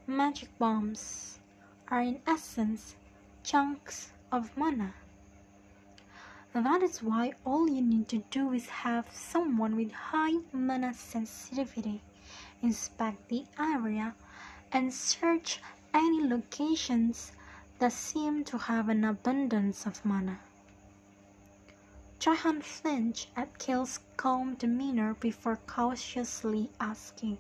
Magic 0.08 0.50
bombs 0.58 1.38
are 1.88 2.02
in 2.02 2.20
essence 2.26 2.96
chunks 3.44 4.12
of 4.32 4.58
mana. 4.58 4.96
That 6.64 6.82
is 6.82 7.04
why 7.04 7.34
all 7.46 7.70
you 7.70 7.84
need 7.84 8.08
to 8.08 8.24
do 8.32 8.52
is 8.52 8.68
have 8.68 9.08
someone 9.14 9.76
with 9.76 9.92
high 9.92 10.40
mana 10.52 10.92
sensitivity 10.92 12.02
inspect 12.64 13.30
the 13.30 13.46
area 13.60 14.16
and 14.72 14.92
search 14.92 15.62
any 15.94 16.28
locations 16.28 17.32
that 17.78 17.92
seem 17.92 18.44
to 18.46 18.58
have 18.58 18.90
an 18.90 19.04
abundance 19.04 19.86
of 19.86 20.04
mana. 20.04 20.40
Choi 22.18 22.34
flinched 22.36 23.30
at 23.36 23.60
Kill's 23.60 24.00
calm 24.18 24.56
demeanor 24.56 25.14
before 25.14 25.60
cautiously 25.68 26.72
asking, 26.80 27.38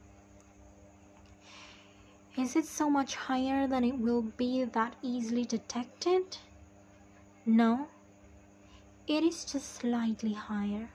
Is 2.38 2.56
it 2.56 2.66
so 2.66 2.88
much 2.88 3.16
higher 3.16 3.66
than 3.66 3.84
it 3.84 3.98
will 3.98 4.22
be 4.22 4.64
that 4.64 4.96
easily 5.02 5.44
detected? 5.44 6.38
No, 7.48 7.88
it 9.08 9.24
is 9.24 9.46
just 9.46 9.76
slightly 9.76 10.34
higher, 10.34 10.90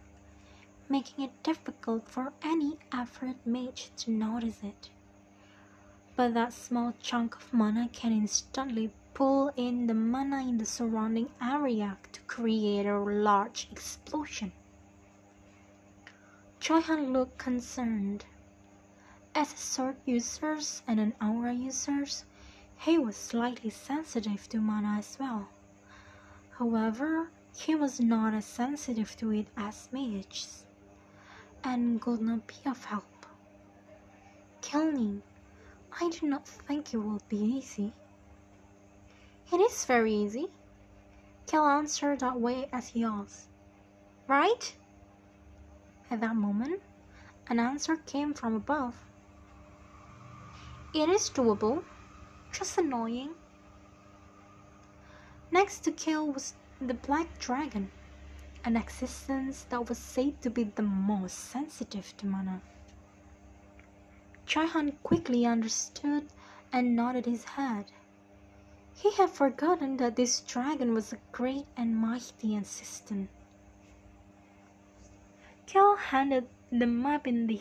making 0.86 1.24
it 1.24 1.42
difficult 1.42 2.06
for 2.06 2.30
any 2.42 2.76
effort 2.92 3.36
mage 3.46 3.90
to 3.96 4.10
notice 4.10 4.62
it. 4.62 4.90
But 6.14 6.34
that 6.34 6.52
small 6.52 6.92
chunk 7.00 7.36
of 7.36 7.54
mana 7.54 7.88
can 7.90 8.12
instantly 8.12 8.92
pull 9.14 9.50
in 9.56 9.86
the 9.86 9.94
mana 9.94 10.40
in 10.40 10.58
the 10.58 10.66
surrounding 10.66 11.30
area 11.40 11.96
to 12.12 12.20
create 12.22 12.84
a 12.84 12.98
large 12.98 13.68
explosion. 13.72 14.52
Choi 16.60 16.80
Han 16.82 17.14
looked 17.14 17.38
concerned. 17.38 18.26
As 19.34 19.54
a 19.54 19.56
sword 19.56 19.96
user 20.04 20.58
and 20.86 21.00
an 21.00 21.14
aura 21.18 21.54
user, 21.54 22.04
he 22.76 22.98
was 22.98 23.16
slightly 23.16 23.70
sensitive 23.70 24.46
to 24.50 24.60
mana 24.60 24.98
as 24.98 25.16
well. 25.18 25.48
However, 26.58 27.30
he 27.56 27.74
was 27.74 28.00
not 28.00 28.34
as 28.34 28.46
sensitive 28.46 29.16
to 29.16 29.30
it 29.30 29.46
as 29.56 29.88
mages, 29.92 30.64
and 31.62 32.00
could 32.00 32.20
not 32.20 32.46
be 32.46 32.56
of 32.66 32.84
help. 32.84 33.26
Killing, 34.60 35.22
I 36.00 36.08
do 36.08 36.26
not 36.26 36.46
think 36.46 36.94
it 36.94 36.98
will 36.98 37.20
be 37.28 37.36
easy. 37.36 37.92
It 39.52 39.60
is 39.60 39.84
very 39.84 40.14
easy. 40.14 40.46
Kel 41.46 41.66
answered 41.66 42.20
that 42.20 42.40
way 42.40 42.68
as 42.72 42.88
he 42.88 43.04
asked. 43.04 43.48
Right? 44.26 44.74
At 46.10 46.20
that 46.20 46.36
moment, 46.36 46.80
an 47.48 47.58
answer 47.58 47.96
came 47.96 48.32
from 48.32 48.54
above. 48.54 48.96
It 50.94 51.08
is 51.08 51.28
doable, 51.28 51.84
just 52.52 52.78
annoying. 52.78 53.30
Next 55.50 55.80
to 55.80 55.92
Kill 55.92 56.32
was 56.32 56.54
the 56.86 56.94
black 56.94 57.38
dragon. 57.38 57.90
an 58.64 58.76
existence 58.76 59.66
that 59.70 59.88
was 59.88 59.98
said 59.98 60.40
to 60.40 60.48
be 60.48 60.64
the 60.64 60.82
most 60.82 61.36
sensitive 61.36 62.16
to 62.16 62.26
mana. 62.26 62.60
Choi-Han 64.46 64.92
quickly 65.02 65.44
understood 65.46 66.28
and 66.72 66.94
nodded 66.94 67.26
his 67.26 67.44
head. 67.44 67.86
He 68.94 69.10
had 69.12 69.30
forgotten 69.30 69.96
that 69.96 70.16
this 70.16 70.40
dragon 70.40 70.94
was 70.94 71.12
a 71.12 71.18
great 71.32 71.66
and 71.76 71.96
mighty 71.96 72.56
assistant. 72.56 73.30
Kel 75.66 75.96
handed 75.96 76.46
the 76.70 76.86
map 76.86 77.26
in 77.26 77.46
the 77.46 77.60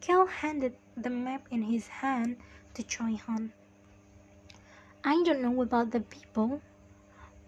Kel 0.00 0.26
handed 0.26 0.76
the 0.96 1.10
map 1.10 1.46
in 1.50 1.62
his 1.62 1.88
hand 1.88 2.36
to 2.74 2.82
Choi-Han. 2.82 3.52
I 5.04 5.22
don't 5.24 5.40
know 5.40 5.62
about 5.62 5.90
the 5.90 6.00
people, 6.00 6.60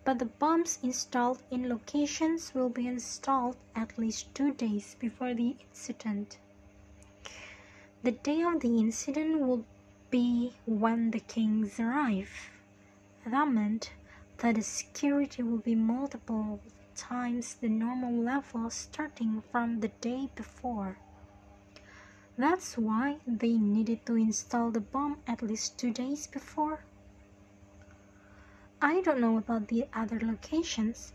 but 0.04 0.19
the 0.19 0.25
bombs 0.26 0.78
installed 0.83 1.42
in 1.50 1.69
locations 1.69 2.54
will 2.54 2.71
be 2.71 2.87
installed 2.87 3.57
at 3.76 3.99
least 3.99 4.35
two 4.35 4.52
days 4.54 4.97
before 4.99 5.35
the 5.35 5.57
incident. 5.69 6.38
The 8.02 8.12
day 8.12 8.42
of 8.42 8.61
the 8.61 8.78
incident 8.78 9.40
will 9.40 9.64
be 10.11 10.54
when 10.66 11.11
the 11.11 11.21
kings 11.21 11.78
arrive. 11.78 12.50
That 13.26 13.49
meant 13.49 13.92
that 14.38 14.54
the 14.54 14.62
security 14.62 15.42
will 15.42 15.59
be 15.59 15.75
multiple 15.75 16.61
times 16.97 17.54
the 17.54 17.69
normal 17.69 18.12
level 18.12 18.71
starting 18.71 19.42
from 19.52 19.80
the 19.80 19.88
day 20.00 20.30
before. 20.35 20.97
That's 22.38 22.78
why 22.78 23.19
they 23.26 23.59
needed 23.59 24.07
to 24.07 24.16
install 24.16 24.71
the 24.71 24.80
bomb 24.80 25.19
at 25.26 25.42
least 25.42 25.78
two 25.78 25.92
days 25.92 26.26
before. 26.26 26.85
I 28.82 29.02
don't 29.02 29.20
know 29.20 29.37
about 29.37 29.68
the 29.68 29.84
other 29.92 30.18
locations, 30.18 31.12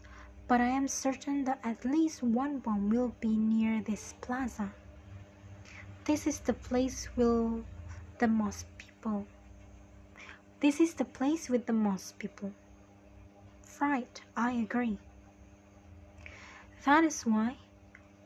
but 0.48 0.62
I 0.62 0.68
am 0.68 0.88
certain 0.88 1.46
that 1.46 1.60
at 1.64 1.84
least 1.84 2.22
one 2.22 2.60
bomb 2.60 2.92
will 2.92 3.16
be 3.20 3.36
near 3.36 3.82
this 3.82 4.14
plaza. 4.22 4.72
This 6.04 6.28
is 6.28 6.40
the 6.40 6.54
place 6.54 7.10
with 7.16 7.66
the 8.20 8.28
most 8.28 8.68
people. 8.78 9.26
This 10.60 10.80
is 10.80 10.94
the 10.94 11.06
place 11.06 11.50
with 11.50 11.66
the 11.66 11.74
most 11.74 12.20
people. 12.20 12.52
Right, 13.82 14.22
I 14.38 14.52
agree. 14.52 15.00
That 16.86 17.04
is 17.04 17.24
why, 17.24 17.58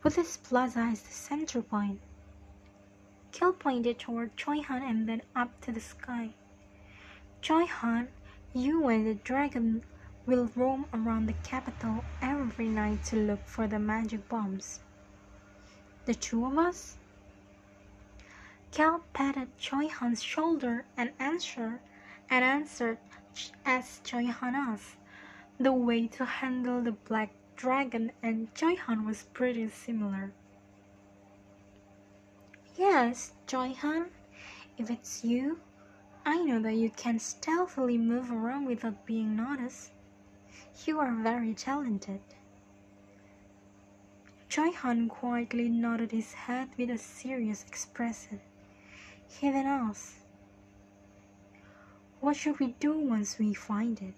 with 0.04 0.18
this 0.18 0.36
plaza 0.36 0.80
as 0.80 1.02
the 1.02 1.14
center 1.14 1.62
point, 1.62 2.02
Kel 3.32 3.54
pointed 3.54 4.00
toward 4.00 4.36
Choi-Han 4.36 4.84
and 4.84 5.08
then 5.08 5.22
up 5.34 5.62
to 5.62 5.72
the 5.72 5.80
sky. 5.80 6.32
Choi-Han 7.42 8.10
you 8.54 8.88
and 8.88 9.06
the 9.06 9.16
dragon 9.16 9.84
will 10.26 10.50
roam 10.56 10.86
around 10.94 11.28
the 11.28 11.34
capital 11.44 12.04
every 12.22 12.68
night 12.68 13.04
to 13.06 13.16
look 13.16 13.46
for 13.46 13.68
the 13.68 13.80
magic 13.80 14.28
bombs. 14.30 14.80
The 16.06 16.16
two 16.16 16.46
of 16.46 16.58
us? 16.58 16.98
Cal 18.72 19.04
patted 19.14 19.50
Choi-Han's 19.58 20.22
shoulder 20.22 20.86
and 20.96 21.12
answered 21.20 21.80
and 22.30 22.44
answered 22.44 22.98
as 23.66 24.02
Choi-Han 24.04 24.56
asked. 24.56 24.96
The 25.60 25.74
way 25.74 26.08
to 26.08 26.26
handle 26.26 26.82
the 26.82 26.92
black 26.92 27.32
dragon 27.56 28.12
and 28.24 28.54
Choi-Han 28.56 29.06
was 29.06 29.24
pretty 29.34 29.70
similar. 29.70 30.32
Yes, 32.78 33.34
Choi-Han, 33.46 34.06
if 34.78 34.90
it's 34.90 35.24
you, 35.24 35.60
I 36.30 36.38
know 36.38 36.60
that 36.60 36.76
you 36.76 36.92
can 36.92 37.18
stealthily 37.18 37.98
move 37.98 38.32
around 38.32 38.66
without 38.66 39.04
being 39.04 39.36
noticed. 39.36 39.90
You 40.86 41.00
are 41.00 41.12
very 41.12 41.56
talented. 41.56 42.22
Choi 44.48 44.70
Han 44.72 45.10
quietly 45.10 45.70
nodded 45.70 46.12
his 46.12 46.34
head 46.34 46.70
with 46.78 46.92
a 46.92 47.00
serious 47.00 47.66
expression. 47.66 48.42
He 49.28 49.50
then 49.50 49.66
asked, 49.66 50.18
What 52.20 52.36
should 52.36 52.60
we 52.60 52.76
do 52.80 53.00
once 53.00 53.40
we 53.40 53.56
find 53.56 54.00
it? 54.00 54.14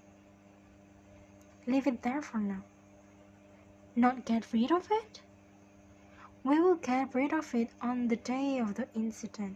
Leave 1.66 1.88
it 1.88 2.02
there 2.02 2.22
for 2.22 2.40
now. 2.40 2.64
Not 3.96 4.26
get 4.26 4.52
rid 4.52 4.70
of 4.74 4.86
it? 4.92 5.22
We 6.44 6.60
will 6.60 6.76
get 6.76 7.16
rid 7.16 7.32
of 7.32 7.56
it 7.56 7.70
on 7.82 8.10
the 8.10 8.18
day 8.18 8.60
of 8.60 8.76
the 8.76 8.90
incident. 8.94 9.56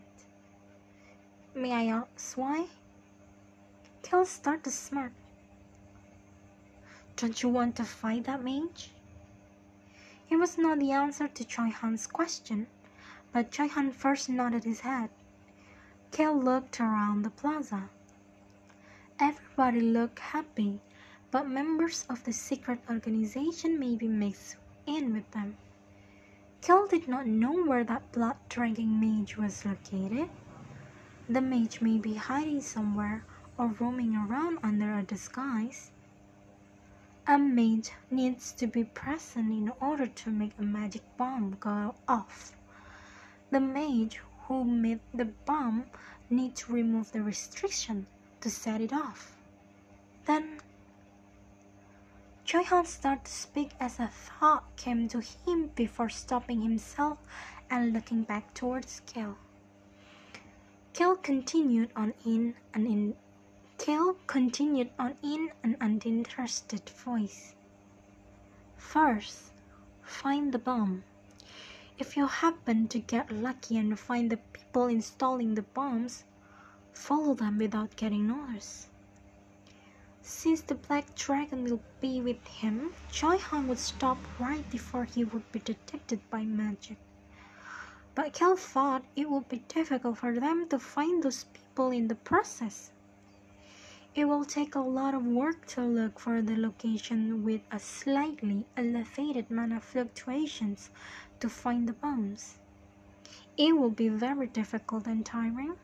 May 1.57 1.71
I 1.71 1.85
ask 1.85 2.37
why? 2.37 2.67
Kel 4.03 4.25
started 4.25 4.65
to 4.65 4.71
smirk. 4.71 5.13
Don't 7.15 7.41
you 7.41 7.47
want 7.47 7.77
to 7.77 7.85
fight 7.85 8.25
that 8.25 8.43
mage? 8.43 8.91
It 10.29 10.35
was 10.35 10.57
not 10.57 10.79
the 10.79 10.91
answer 10.91 11.29
to 11.29 11.45
Choi 11.45 11.69
Han's 11.69 12.07
question, 12.07 12.67
but 13.31 13.51
Choi 13.51 13.69
Han 13.69 13.93
first 13.93 14.27
nodded 14.27 14.65
his 14.65 14.81
head. 14.81 15.09
Kel 16.11 16.37
looked 16.37 16.81
around 16.81 17.21
the 17.21 17.29
plaza. 17.29 17.87
Everybody 19.17 19.79
looked 19.79 20.19
happy, 20.19 20.81
but 21.31 21.47
members 21.47 22.05
of 22.09 22.21
the 22.25 22.33
secret 22.33 22.81
organization 22.89 23.79
may 23.79 23.95
be 23.95 24.09
mixed 24.09 24.57
in 24.85 25.13
with 25.13 25.31
them. 25.31 25.55
Kel 26.59 26.85
did 26.85 27.07
not 27.07 27.27
know 27.27 27.63
where 27.63 27.85
that 27.85 28.11
blood 28.11 28.35
drinking 28.49 28.99
mage 28.99 29.37
was 29.37 29.63
located. 29.63 30.27
The 31.27 31.41
mage 31.41 31.81
may 31.81 31.97
be 31.97 32.13
hiding 32.13 32.61
somewhere 32.61 33.25
or 33.57 33.69
roaming 33.79 34.15
around 34.15 34.59
under 34.61 34.93
a 34.93 35.01
disguise. 35.01 35.89
A 37.25 37.39
mage 37.39 37.91
needs 38.11 38.51
to 38.51 38.67
be 38.67 38.83
present 38.83 39.49
in 39.49 39.71
order 39.81 40.05
to 40.05 40.29
make 40.29 40.51
a 40.59 40.61
magic 40.61 41.01
bomb 41.17 41.57
go 41.59 41.95
off. 42.07 42.55
The 43.49 43.59
mage 43.59 44.21
who 44.43 44.63
made 44.63 44.99
the 45.15 45.25
bomb 45.25 45.85
needs 46.29 46.61
to 46.61 46.73
remove 46.73 47.11
the 47.11 47.23
restriction 47.23 48.05
to 48.41 48.51
set 48.51 48.79
it 48.79 48.93
off. 48.93 49.35
Then 50.25 50.59
Choi-Han 52.43 52.85
started 52.85 53.25
to 53.25 53.31
speak 53.31 53.71
as 53.79 53.99
a 53.99 54.07
thought 54.09 54.75
came 54.75 55.07
to 55.07 55.21
him 55.21 55.71
before 55.75 56.09
stopping 56.09 56.61
himself 56.61 57.17
and 57.71 57.93
looking 57.93 58.21
back 58.21 58.53
towards 58.53 59.01
Kel. 59.07 59.39
Kel 60.95 61.17
continued 61.17 61.91
on 61.93 62.13
in 62.23 62.55
an 62.73 62.87
in 62.87 63.17
Kel 63.77 64.15
continued 64.27 64.91
on 64.97 65.17
in 65.21 65.51
an 65.61 65.75
uninterested 65.81 66.89
voice. 66.89 67.53
First, 68.77 69.51
find 70.01 70.53
the 70.53 70.57
bomb. 70.57 71.03
If 71.99 72.15
you 72.15 72.27
happen 72.27 72.87
to 72.87 72.99
get 72.99 73.29
lucky 73.29 73.75
and 73.75 73.99
find 73.99 74.31
the 74.31 74.37
people 74.37 74.87
installing 74.87 75.55
the 75.55 75.63
bombs, 75.63 76.23
follow 76.93 77.33
them 77.33 77.57
without 77.57 77.97
getting 77.97 78.27
noticed. 78.27 78.87
Since 80.21 80.61
the 80.61 80.75
black 80.75 81.13
dragon 81.13 81.65
will 81.65 81.81
be 81.99 82.21
with 82.21 82.47
him, 82.47 82.93
Choi 83.11 83.37
Han 83.37 83.67
would 83.67 83.79
stop 83.79 84.25
right 84.39 84.69
before 84.69 85.03
he 85.03 85.25
would 85.25 85.51
be 85.51 85.59
detected 85.59 86.21
by 86.29 86.45
magic. 86.45 86.97
But 88.15 88.31
Kel 88.31 88.55
thought 88.55 89.03
it 89.17 89.29
would 89.29 89.49
be 89.49 89.61
difficult 89.67 90.19
for 90.19 90.33
them 90.39 90.69
to 90.69 90.79
find 90.79 91.21
those 91.21 91.43
people 91.43 91.91
in 91.91 92.07
the 92.07 92.15
process. 92.15 92.91
It 94.15 94.23
will 94.25 94.45
take 94.45 94.73
a 94.73 94.79
lot 94.79 95.13
of 95.13 95.25
work 95.25 95.65
to 95.75 95.81
look 95.81 96.17
for 96.17 96.41
the 96.41 96.55
location 96.55 97.43
with 97.43 97.59
a 97.69 97.77
slightly 97.77 98.65
elevated 98.77 99.51
mana 99.51 99.81
fluctuations 99.81 100.89
to 101.41 101.49
find 101.49 101.89
the 101.89 101.93
bombs. 101.93 102.57
It 103.57 103.77
will 103.77 103.89
be 103.89 104.07
very 104.07 104.47
difficult 104.47 105.07
and 105.07 105.25
tiring. 105.25 105.75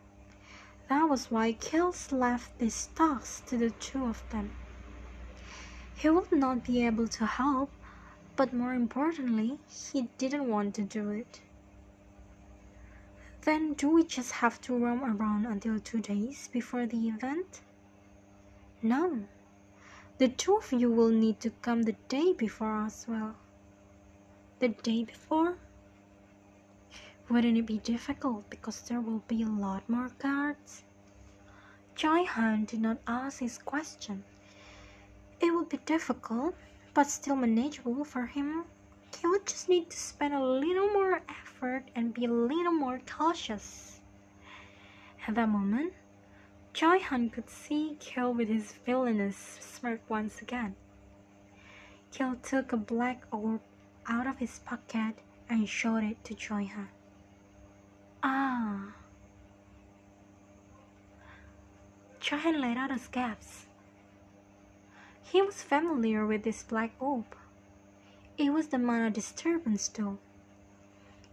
That 0.88 1.10
was 1.10 1.30
why 1.30 1.52
Kills 1.52 2.14
left 2.14 2.58
this 2.60 2.88
task 2.96 3.48
to 3.48 3.58
the 3.58 3.72
two 3.72 4.06
of 4.06 4.24
them. 4.30 4.52
He 5.96 6.10
would 6.10 6.32
not 6.32 6.64
be 6.64 6.86
able 6.86 7.10
to 7.10 7.26
help, 7.26 7.72
but 8.38 8.54
more 8.54 8.74
importantly, 8.74 9.60
he 9.70 10.08
didn't 10.18 10.48
want 10.48 10.76
to 10.76 10.84
do 10.84 11.10
it. 11.10 11.42
Then 13.44 13.74
do 13.74 13.90
we 13.90 14.04
just 14.04 14.34
have 14.34 14.62
to 14.62 14.78
roam 14.78 15.04
around 15.04 15.48
until 15.48 15.80
two 15.80 16.00
days 16.00 16.48
before 16.50 16.86
the 16.86 17.08
event? 17.08 17.62
No. 18.84 19.24
The 20.20 20.28
two 20.28 20.58
of 20.58 20.72
you 20.72 20.92
will 20.92 21.10
need 21.10 21.40
to 21.40 21.50
come 21.50 21.82
the 21.82 21.96
day 22.08 22.34
before 22.34 22.86
as 22.86 23.08
well. 23.08 23.36
The 24.60 24.68
day 24.70 25.06
before? 25.06 25.58
Wouldn't 27.30 27.58
it 27.58 27.66
be 27.66 27.80
difficult 27.80 28.48
because 28.52 28.82
there 28.82 29.02
will 29.02 29.24
be 29.28 29.42
a 29.42 29.48
lot 29.48 29.90
more 29.90 30.12
guards? 30.20 30.84
Choi 31.96 32.26
Han 32.26 32.66
did 32.66 32.82
not 32.82 33.00
ask 33.08 33.40
his 33.40 33.58
question. 33.58 34.24
It 35.40 35.52
would 35.52 35.70
be 35.70 35.78
difficult, 35.78 36.54
but 36.94 37.08
still 37.08 37.36
manageable 37.36 38.04
for 38.04 38.28
him 38.28 38.66
would 39.42 39.48
just 39.48 39.70
need 39.70 39.90
to 39.90 39.98
spend 39.98 40.34
a 40.34 40.44
little 40.44 40.90
more 40.90 41.22
effort 41.30 41.86
and 41.96 42.14
be 42.14 42.26
a 42.26 42.32
little 42.32 42.74
more 42.74 43.00
cautious. 43.06 44.00
At 45.28 45.36
that 45.36 45.50
moment, 45.50 45.94
Choi 46.74 47.00
Han 47.00 47.30
could 47.30 47.50
see 47.50 47.98
Kel 48.00 48.34
with 48.34 48.48
his 48.48 48.74
villainous 48.86 49.58
smirk 49.60 50.02
once 50.10 50.42
again. 50.42 50.76
Kel 52.12 52.36
took 52.44 52.74
a 52.74 52.78
black 52.78 53.24
orb 53.32 53.62
out 54.08 54.28
of 54.28 54.38
his 54.38 54.60
pocket 54.60 55.16
and 55.50 55.68
showed 55.68 56.04
it 56.04 56.24
to 56.26 56.34
Choi 56.34 56.66
Han. 56.66 56.90
Ah. 58.24 58.94
Choi 62.20 62.38
Han 62.38 62.62
let 62.62 62.78
out 62.78 62.92
a 62.92 63.00
gasp. 63.12 63.68
He 65.24 65.42
was 65.42 65.64
familiar 65.64 66.26
with 66.26 66.44
this 66.44 66.64
black 66.64 66.92
orb. 67.00 67.26
It 68.42 68.52
was 68.52 68.70
the 68.70 68.80
mana 68.80 69.12
disturbance 69.12 69.88
tool. 69.88 70.18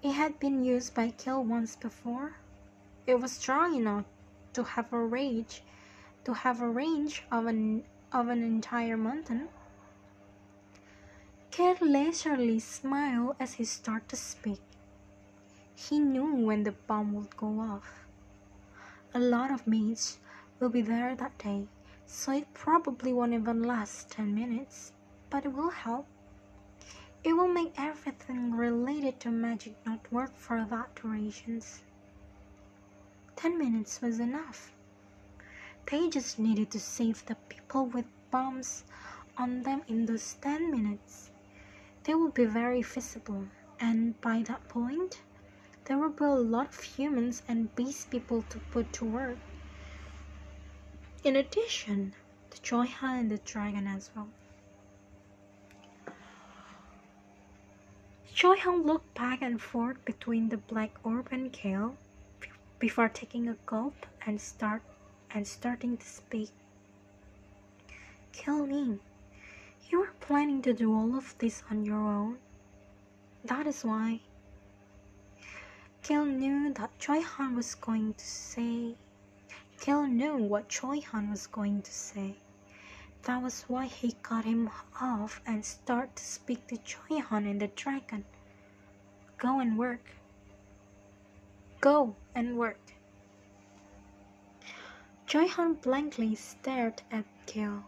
It 0.03 0.13
had 0.13 0.39
been 0.39 0.63
used 0.63 0.93
by 0.93 1.09
Kill 1.09 1.43
once 1.43 1.75
before. 1.75 2.35
It 3.07 3.19
was 3.19 3.33
strong 3.33 3.75
enough 3.75 4.05
to 4.53 4.63
have 4.63 4.93
a 4.93 5.03
range, 5.03 5.63
to 6.25 6.35
have 6.35 6.61
a 6.61 6.69
range 6.69 7.25
of 7.33 7.47
an 7.47 7.85
of 8.13 8.29
an 8.29 8.43
entire 8.43 8.99
mountain. 8.99 9.49
Kill 11.51 11.77
leisurely 11.81 12.59
smiled 12.59 13.37
as 13.41 13.55
he 13.55 13.65
started 13.65 14.11
to 14.11 14.17
speak. 14.17 14.61
He 15.75 15.99
knew 15.99 16.35
when 16.35 16.65
the 16.65 16.73
bomb 16.73 17.15
would 17.15 17.35
go 17.39 17.59
off. 17.59 18.05
A 19.15 19.19
lot 19.19 19.51
of 19.51 19.67
mates 19.67 20.19
will 20.61 20.69
be 20.69 20.83
there 20.83 21.17
that 21.17 21.39
day, 21.39 21.69
so 22.05 22.33
it 22.33 22.53
probably 22.53 23.15
won't 23.15 23.33
even 23.33 23.63
last 23.63 24.11
10 24.11 24.35
minutes, 24.35 24.93
but 25.31 25.47
it 25.47 25.55
will 25.55 25.71
help. 25.71 26.07
It 27.25 27.33
will 27.33 27.49
make 27.49 27.75
everything 27.77 28.55
related 28.55 29.19
to 29.21 29.31
magic 29.31 29.75
not 29.85 30.13
work 30.13 30.37
for 30.37 30.65
that 30.65 30.95
durations. 30.95 31.83
10 33.35 33.59
minutes 33.59 34.01
was 34.01 34.21
enough. 34.21 34.73
They 35.91 36.09
just 36.09 36.39
needed 36.39 36.71
to 36.71 36.79
save 36.79 37.27
the 37.27 37.35
people 37.49 37.87
with 37.87 38.07
bombs 38.31 38.85
on 39.37 39.63
them 39.65 39.83
in 39.89 40.07
those 40.07 40.35
10 40.35 40.71
minutes. 40.71 41.31
They 42.05 42.15
would 42.15 42.35
be 42.35 42.45
very 42.45 42.83
visible, 42.83 43.49
and 43.81 44.21
by 44.21 44.43
that 44.45 44.69
point, 44.69 45.23
there 45.87 45.99
would 45.99 46.17
be 46.17 46.25
a 46.25 46.29
lot 46.29 46.69
of 46.69 46.81
humans 46.81 47.43
and 47.49 47.75
beast 47.75 48.11
people 48.11 48.43
to 48.43 48.59
put 48.71 48.93
to 48.95 49.05
work. 49.05 49.39
In 51.25 51.35
addition, 51.35 52.15
the 52.51 52.77
Han 52.77 53.19
and 53.19 53.31
the 53.31 53.39
dragon 53.39 53.87
as 53.89 54.11
well. 54.15 54.29
Choi 58.39 58.55
Han 58.59 58.85
looked 58.85 59.15
back 59.17 59.43
and 59.43 59.61
forth 59.61 60.05
between 60.05 60.49
the 60.49 60.59
black 60.59 60.93
orb 61.03 61.27
and 61.33 61.53
Kale 61.53 61.97
before 62.79 63.09
taking 63.09 63.49
a 63.49 63.57
gulp 63.67 64.07
and 64.25 64.41
start 64.41 64.81
and 65.29 65.45
starting 65.45 65.97
to 65.97 66.07
speak. 66.07 66.51
Kill 68.31 68.65
me. 68.65 69.01
You 69.91 70.05
are 70.05 70.15
planning 70.21 70.63
to 70.63 70.73
do 70.73 70.95
all 70.95 71.17
of 71.17 71.37
this 71.39 71.65
on 71.69 71.85
your 71.85 71.99
own. 71.99 72.39
That 73.45 73.67
is 73.67 73.83
why. 73.83 74.21
Kill 76.05 76.25
knew 76.25 76.73
that 76.75 76.97
Choi 77.01 77.21
Han 77.23 77.57
was 77.57 77.75
going 77.75 78.15
to 78.15 78.25
say. 78.25 78.95
Kill 79.81 80.07
knew 80.07 80.37
what 80.37 80.69
Choi 80.69 81.01
Han 81.11 81.29
was 81.29 81.49
going 81.49 81.83
to 81.83 81.93
say. 81.93 82.37
That 83.25 83.43
was 83.43 83.63
why 83.63 83.87
he 83.87 84.13
cut 84.23 84.45
him 84.45 84.71
off 85.01 85.41
and 85.47 85.65
started 85.65 86.17
to 86.17 86.25
speak 86.25 86.67
to 86.69 86.77
Choi 86.79 87.21
Han 87.21 87.47
and 87.47 87.61
the 87.61 87.69
dragon. 87.69 88.25
Go 89.37 89.61
and 89.61 89.77
work. 89.77 90.05
Go 91.81 92.17
and 92.35 92.59
work. 92.59 92.81
Choi 95.27 95.47
Han 95.47 95.75
blankly 95.75 96.35
stared 96.35 97.03
at 97.11 97.25
Kel. 97.47 97.85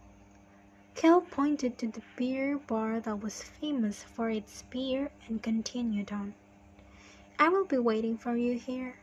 Kel 0.95 1.23
pointed 1.23 1.79
to 1.79 1.89
the 1.89 2.03
beer 2.17 2.59
bar 2.59 3.01
that 3.01 3.23
was 3.23 3.43
famous 3.43 4.03
for 4.03 4.29
its 4.29 4.63
beer 4.71 5.11
and 5.27 5.43
continued 5.43 6.13
on. 6.13 6.35
I 7.39 7.49
will 7.49 7.65
be 7.65 7.79
waiting 7.79 8.19
for 8.19 8.37
you 8.37 8.59
here. 8.59 8.97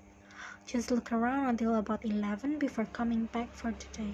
Just 0.68 0.92
look 0.92 1.12
around 1.12 1.50
until 1.50 1.76
about 1.76 2.06
11 2.06 2.60
before 2.60 2.86
coming 2.86 3.26
back 3.26 3.52
for 3.54 3.72
today. 3.72 4.14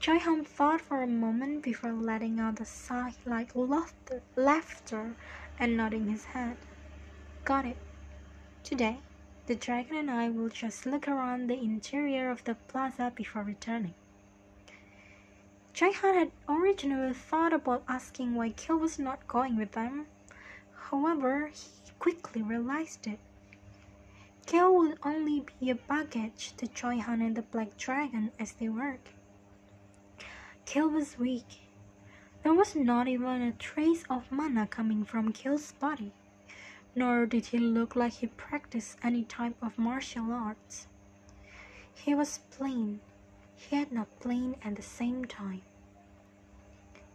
Choi 0.00 0.20
Han 0.20 0.44
thought 0.44 0.80
for 0.80 1.02
a 1.02 1.08
moment 1.08 1.64
before 1.64 1.92
letting 1.92 2.38
out 2.38 2.60
a 2.60 2.64
sigh 2.64 3.14
like 3.26 3.50
laughter, 3.56 4.22
laughter 4.36 5.16
and 5.58 5.76
nodding 5.76 6.08
his 6.08 6.24
head. 6.26 6.56
Got 7.44 7.66
it. 7.66 7.76
Today, 8.62 8.98
the 9.46 9.56
dragon 9.56 9.96
and 9.96 10.08
I 10.08 10.28
will 10.28 10.50
just 10.50 10.86
look 10.86 11.08
around 11.08 11.48
the 11.48 11.58
interior 11.58 12.30
of 12.30 12.44
the 12.44 12.54
plaza 12.54 13.12
before 13.12 13.42
returning. 13.42 13.94
Choi 15.74 15.90
Han 15.90 16.14
had 16.14 16.30
originally 16.48 17.12
thought 17.12 17.52
about 17.52 17.82
asking 17.88 18.36
why 18.36 18.50
Kill 18.50 18.76
was 18.76 19.00
not 19.00 19.26
going 19.26 19.56
with 19.56 19.72
them. 19.72 20.06
However, 20.76 21.48
he 21.52 21.90
quickly 21.98 22.40
realized 22.40 23.08
it. 23.08 23.18
Kill 24.46 24.76
would 24.76 24.98
only 25.02 25.44
be 25.58 25.70
a 25.70 25.74
baggage 25.74 26.52
to 26.56 26.68
Choi 26.68 27.00
Han 27.00 27.20
and 27.20 27.36
the 27.36 27.42
Black 27.42 27.76
Dragon 27.76 28.30
as 28.38 28.52
they 28.52 28.68
work. 28.68 29.08
Kill 30.68 30.90
was 30.90 31.18
weak. 31.18 31.50
There 32.42 32.52
was 32.52 32.76
not 32.76 33.08
even 33.08 33.42
a 33.42 33.52
trace 33.52 34.04
of 34.10 34.30
mana 34.30 34.66
coming 34.66 35.04
from 35.04 35.32
Kill's 35.32 35.72
body 35.72 36.12
nor 36.98 37.26
did 37.26 37.46
he 37.46 37.58
look 37.58 37.94
like 37.94 38.14
he 38.14 38.26
practiced 38.26 38.98
any 39.04 39.22
type 39.22 39.54
of 39.62 39.78
martial 39.78 40.32
arts. 40.32 40.88
He 41.94 42.12
was 42.12 42.40
plain, 42.50 42.98
yet 43.70 43.92
not 43.92 44.08
plain 44.18 44.56
at 44.64 44.74
the 44.74 44.82
same 44.82 45.24
time. 45.24 45.62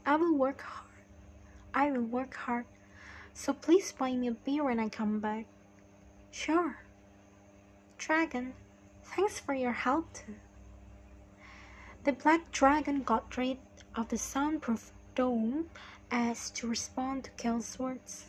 I 0.06 0.16
will 0.16 0.36
work 0.36 0.62
hard. 0.62 1.04
I 1.74 1.92
will 1.92 2.08
work 2.20 2.34
hard. 2.34 2.66
So 3.34 3.52
please 3.52 3.92
buy 3.92 4.14
me 4.14 4.28
a 4.28 4.32
beer 4.32 4.64
when 4.64 4.80
I 4.80 4.88
come 4.88 5.20
back. 5.20 5.46
Sure. 6.32 6.78
Dragon, 7.98 8.54
thanks 9.04 9.40
for 9.40 9.54
your 9.54 9.74
help 9.74 10.14
too. 10.14 10.36
The 12.04 12.12
black 12.12 12.52
dragon 12.52 13.04
got 13.04 13.38
rid 13.38 13.60
of 13.96 14.10
the 14.10 14.18
soundproof 14.18 14.92
dome 15.16 15.70
as 16.12 16.50
to 16.52 16.68
respond 16.68 17.24
to 17.24 17.32
Kel's 17.32 17.80
words. 17.80 18.26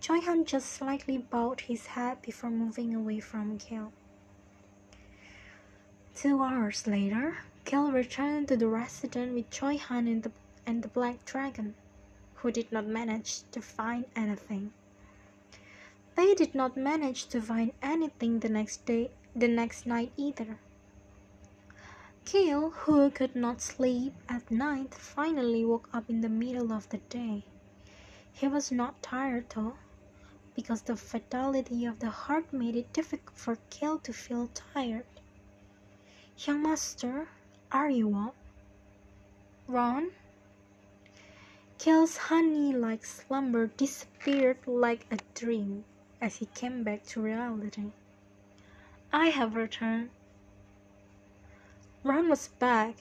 Choi 0.00 0.20
Han 0.22 0.44
just 0.44 0.72
slightly 0.72 1.18
bowed 1.18 1.60
his 1.60 1.86
head 1.86 2.20
before 2.22 2.50
moving 2.50 2.92
away 2.92 3.20
from 3.20 3.56
Kill. 3.58 3.92
Two 6.16 6.42
hours 6.42 6.88
later, 6.88 7.38
Kill 7.64 7.92
returned 7.92 8.48
to 8.48 8.56
the 8.56 8.66
residence 8.66 9.32
with 9.32 9.50
Choi 9.50 9.78
Han 9.78 10.08
and 10.08 10.24
the, 10.24 10.32
and 10.66 10.82
the 10.82 10.88
Black 10.88 11.24
Dragon, 11.24 11.76
who 12.34 12.50
did 12.50 12.72
not 12.72 12.86
manage 12.88 13.48
to 13.52 13.62
find 13.62 14.06
anything. 14.16 14.72
They 16.16 16.34
did 16.34 16.52
not 16.52 16.76
manage 16.76 17.26
to 17.26 17.40
find 17.40 17.70
anything 17.80 18.40
the 18.40 18.48
next 18.48 18.84
day, 18.86 19.12
the 19.36 19.46
next 19.46 19.86
night 19.86 20.10
either. 20.16 20.58
Kill, 22.24 22.70
who 22.70 23.10
could 23.10 23.34
not 23.34 23.60
sleep 23.60 24.14
at 24.28 24.50
night, 24.50 24.94
finally 24.94 25.64
woke 25.64 25.88
up 25.92 26.08
in 26.08 26.20
the 26.20 26.28
middle 26.28 26.72
of 26.72 26.88
the 26.88 26.98
day. 26.98 27.44
He 28.32 28.48
was 28.48 28.72
not 28.72 29.02
tired 29.02 29.50
though 29.50 29.76
because 30.54 30.82
the 30.82 30.94
vitality 30.94 31.84
of 31.84 31.98
the 31.98 32.10
heart 32.10 32.52
made 32.52 32.76
it 32.76 32.92
difficult 32.92 33.36
for 33.36 33.58
Kill 33.70 33.98
to 34.00 34.12
feel 34.12 34.48
tired. 34.54 35.06
Young 36.38 36.62
master, 36.62 37.28
are 37.70 37.90
you 37.90 38.16
up? 38.16 38.34
Ron? 39.66 40.10
Kill's 41.78 42.16
honey-like 42.16 43.04
slumber 43.04 43.66
disappeared 43.66 44.58
like 44.66 45.06
a 45.10 45.18
dream 45.34 45.84
as 46.20 46.36
he 46.36 46.46
came 46.46 46.84
back 46.84 47.04
to 47.06 47.20
reality. 47.20 47.90
I 49.12 49.26
have 49.30 49.56
returned. 49.56 50.10
Ron 52.04 52.28
was 52.28 52.48
back. 52.48 52.96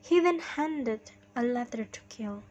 He 0.00 0.20
then 0.20 0.38
handed 0.38 1.10
a 1.34 1.42
letter 1.42 1.84
to 1.84 2.00
Kill. 2.08 2.44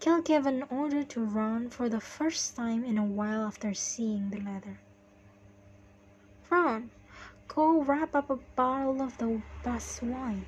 Kill 0.00 0.22
gave 0.22 0.46
an 0.46 0.62
order 0.70 1.04
to 1.04 1.20
Ron 1.24 1.68
for 1.68 1.90
the 1.90 2.00
first 2.00 2.56
time 2.56 2.82
in 2.82 2.96
a 2.96 3.04
while 3.04 3.46
after 3.46 3.74
seeing 3.74 4.30
the 4.30 4.40
letter. 4.40 4.78
Ron, 6.48 6.90
go 7.46 7.82
wrap 7.82 8.14
up 8.14 8.30
a 8.30 8.36
bottle 8.36 9.02
of 9.02 9.18
the 9.18 9.42
best 9.62 10.02
wine. 10.02 10.46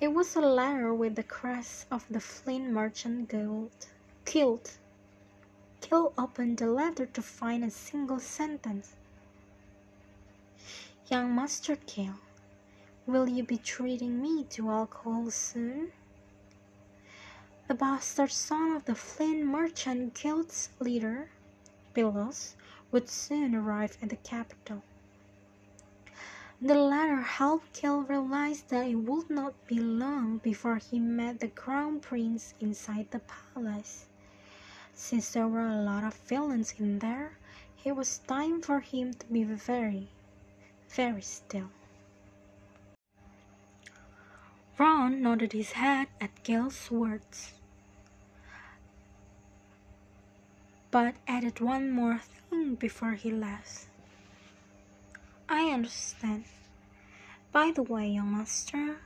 It 0.00 0.08
was 0.08 0.36
a 0.36 0.40
letter 0.40 0.94
with 0.94 1.16
the 1.16 1.22
crest 1.22 1.86
of 1.90 2.04
the 2.08 2.20
Flint 2.20 2.70
merchant 2.70 3.28
guild. 3.28 3.88
Killed. 4.24 4.70
Kill 5.80 6.12
opened 6.16 6.58
the 6.58 6.66
letter 6.66 7.06
to 7.06 7.22
find 7.22 7.64
a 7.64 7.70
single 7.70 8.20
sentence. 8.20 8.94
Young 11.10 11.34
Master 11.34 11.76
Kill, 11.76 12.14
will 13.06 13.28
you 13.28 13.44
be 13.44 13.58
treating 13.58 14.22
me 14.22 14.44
to 14.44 14.70
alcohol 14.70 15.30
soon? 15.30 15.92
The 17.68 17.74
bastard 17.74 18.30
son 18.30 18.72
of 18.72 18.84
the 18.84 18.94
Flint 18.94 19.44
Merchant 19.44 20.14
Guild's 20.14 20.70
leader, 20.80 21.30
Billos, 21.94 22.54
would 22.90 23.08
soon 23.08 23.54
arrive 23.54 23.98
at 24.00 24.10
the 24.10 24.16
capital. 24.16 24.82
The 26.62 26.74
latter 26.74 27.20
helped 27.20 27.74
Kale 27.74 28.02
realize 28.02 28.62
that 28.68 28.86
it 28.86 28.94
would 28.94 29.28
not 29.28 29.52
be 29.66 29.78
long 29.80 30.38
before 30.38 30.76
he 30.76 30.98
met 30.98 31.40
the 31.40 31.48
crown 31.48 32.00
prince 32.00 32.54
inside 32.60 33.10
the 33.10 33.20
palace. 33.20 34.06
Since 34.94 35.32
there 35.32 35.48
were 35.48 35.68
a 35.68 35.82
lot 35.82 36.04
of 36.04 36.14
villains 36.14 36.74
in 36.78 37.00
there, 37.00 37.36
it 37.84 37.96
was 37.96 38.18
time 38.18 38.62
for 38.62 38.80
him 38.80 39.12
to 39.12 39.26
be 39.26 39.44
very, 39.44 40.08
very 40.88 41.20
still. 41.20 41.68
Ron 44.76 45.22
nodded 45.22 45.52
his 45.52 45.72
head 45.72 46.08
at 46.20 46.42
Kale's 46.42 46.90
words, 46.90 47.52
but 50.90 51.14
added 51.28 51.60
one 51.60 51.90
more 51.90 52.18
thing 52.50 52.74
before 52.74 53.12
he 53.12 53.30
left. 53.30 53.86
I 55.48 55.70
understand. 55.70 56.44
By 57.52 57.70
the 57.70 57.84
way, 57.84 58.08
young 58.08 58.32
master, 58.32 58.96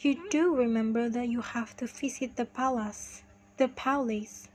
you 0.00 0.26
do 0.30 0.56
remember 0.56 1.10
that 1.10 1.28
you 1.28 1.42
have 1.42 1.76
to 1.78 1.86
visit 1.86 2.36
the 2.36 2.46
palace, 2.46 3.22
the 3.58 3.68
palace, 3.68 4.48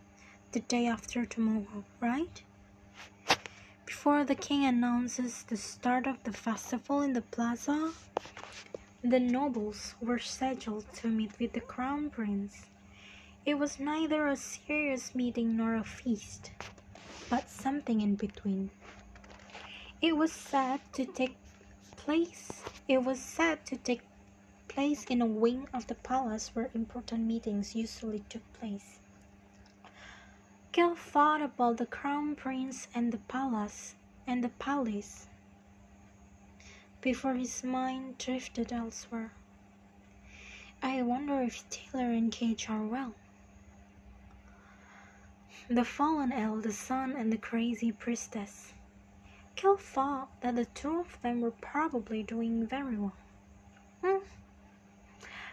the 0.51 0.61
day 0.61 0.87
after 0.87 1.25
tomorrow, 1.25 1.83
right? 1.99 2.41
Before 3.85 4.23
the 4.23 4.35
king 4.35 4.65
announces 4.65 5.43
the 5.43 5.57
start 5.57 6.07
of 6.07 6.23
the 6.23 6.33
festival 6.33 7.01
in 7.01 7.13
the 7.13 7.21
plaza, 7.21 7.91
the 9.03 9.19
nobles 9.19 9.95
were 9.99 10.17
scheduled 10.17 10.85
to 10.93 11.07
meet 11.09 11.37
with 11.37 11.51
the 11.51 11.59
crown 11.59 12.09
prince. 12.09 12.67
It 13.45 13.55
was 13.55 13.77
neither 13.77 14.27
a 14.27 14.37
serious 14.37 15.13
meeting 15.13 15.57
nor 15.57 15.75
a 15.75 15.83
feast, 15.83 16.51
but 17.29 17.49
something 17.49 17.99
in 17.99 18.15
between. 18.15 18.71
It 20.01 20.15
was 20.15 20.31
said 20.31 20.79
to 20.93 21.05
take 21.05 21.35
place. 21.97 22.63
It 22.87 23.03
was 23.03 23.19
said 23.19 23.65
to 23.65 23.75
take 23.75 24.03
place 24.69 25.03
in 25.05 25.21
a 25.21 25.25
wing 25.25 25.67
of 25.73 25.87
the 25.87 25.95
palace 25.95 26.51
where 26.53 26.69
important 26.73 27.27
meetings 27.27 27.75
usually 27.75 28.23
took 28.29 28.53
place. 28.53 28.99
Gil 30.71 30.95
thought 30.95 31.41
about 31.41 31.75
the 31.75 31.85
crown 31.85 32.35
prince 32.35 32.87
and 32.95 33.11
the 33.11 33.23
palace 33.27 33.95
and 34.25 34.41
the 34.41 34.49
palace 34.49 35.27
before 37.03 37.33
his 37.33 37.65
mind 37.65 38.17
drifted 38.17 38.71
elsewhere. 38.71 39.33
I 40.81 41.01
wonder 41.01 41.41
if 41.41 41.69
Taylor 41.69 42.11
and 42.11 42.31
Cage 42.31 42.69
are 42.69 42.85
well. 42.85 43.13
The 45.69 45.83
fallen 45.83 46.31
elf, 46.31 46.63
the 46.63 46.71
sun, 46.71 47.11
and 47.11 47.29
the 47.29 47.37
crazy 47.37 47.91
priestess. 47.91 48.73
Kel 49.57 49.75
thought 49.75 50.29
that 50.39 50.55
the 50.55 50.63
two 50.63 51.01
of 51.01 51.21
them 51.21 51.41
were 51.41 51.51
probably 51.51 52.23
doing 52.23 52.65
very 52.65 52.95
well. 52.95 53.17
Hmm. 54.01 54.23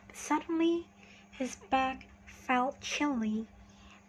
But 0.07 0.17
suddenly, 0.17 0.87
his 1.33 1.57
back 1.57 2.07
felt 2.27 2.81
chilly, 2.81 3.49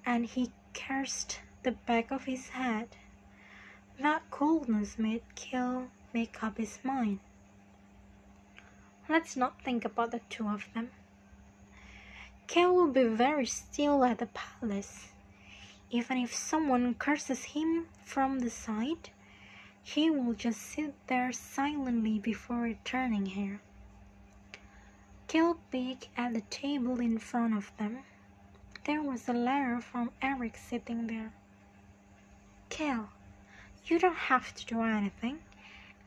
and 0.06 0.28
he 0.28 0.52
cursed 0.76 1.40
the 1.64 1.72
back 1.72 2.12
of 2.12 2.26
his 2.26 2.50
head. 2.50 2.90
That 4.00 4.30
coldness 4.30 5.00
made 5.00 5.24
Kel 5.34 5.90
make 6.14 6.44
up 6.44 6.58
his 6.58 6.78
mind. 6.84 7.20
Let's 9.12 9.36
not 9.36 9.62
think 9.62 9.84
about 9.84 10.12
the 10.12 10.22
two 10.30 10.48
of 10.48 10.70
them. 10.74 10.90
Kel 12.48 12.74
will 12.74 12.94
be 12.94 13.04
very 13.04 13.46
still 13.46 14.06
at 14.06 14.20
the 14.20 14.28
palace. 14.28 15.10
Even 15.90 16.18
if 16.18 16.34
someone 16.34 16.94
curses 16.94 17.44
him 17.44 17.88
from 18.06 18.40
the 18.40 18.50
side, 18.50 19.10
he 19.84 20.10
will 20.10 20.32
just 20.32 20.62
sit 20.62 20.96
there 21.08 21.34
silently 21.34 22.20
before 22.20 22.62
returning 22.62 23.26
here. 23.26 23.60
Kel 25.28 25.60
peeked 25.74 26.08
at 26.16 26.34
the 26.34 26.48
table 26.50 27.02
in 27.02 27.18
front 27.18 27.54
of 27.54 27.70
them. 27.78 28.06
There 28.86 29.02
was 29.02 29.28
a 29.28 29.34
letter 29.34 29.82
from 29.82 30.12
Eric 30.22 30.56
sitting 30.56 31.08
there. 31.08 31.34
Kel, 32.70 33.10
you 33.88 34.00
don't 34.00 34.32
have 34.32 34.56
to 34.56 34.66
do 34.66 34.84
anything, 34.84 35.40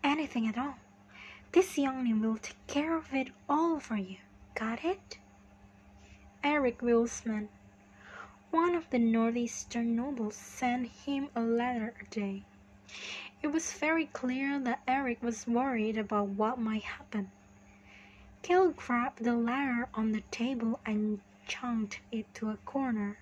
anything 0.03 0.49
at 0.49 0.57
all. 0.57 0.77
This 1.55 1.79
youngling 1.79 2.21
will 2.21 2.39
take 2.39 2.67
care 2.67 2.97
of 2.97 3.15
it 3.15 3.29
all 3.49 3.79
for 3.79 3.95
you. 3.95 4.17
Got 4.57 4.85
it? 4.85 5.19
Eric 6.43 6.81
Wilsman, 6.81 7.49
one 8.51 8.75
of 8.75 8.91
the 8.91 8.99
northeastern 8.99 9.95
nobles, 9.95 10.35
sent 10.35 10.89
him 10.89 11.29
a 11.37 11.43
letter 11.43 11.95
a 12.01 12.05
day. 12.13 12.43
It 13.41 13.53
was 13.53 13.73
very 13.73 14.07
clear 14.07 14.59
that 14.59 14.83
Eric 14.89 15.23
was 15.23 15.47
worried 15.47 15.97
about 15.97 16.31
what 16.31 16.59
might 16.59 16.83
happen. 16.83 17.31
Kel 18.43 18.71
grabbed 18.71 19.23
the 19.23 19.37
letter 19.37 19.89
on 19.95 20.11
the 20.11 20.25
table 20.33 20.81
and 20.85 21.21
chunked 21.47 22.01
it 22.11 22.35
to 22.35 22.51
a 22.51 22.57
corner. 22.57 23.19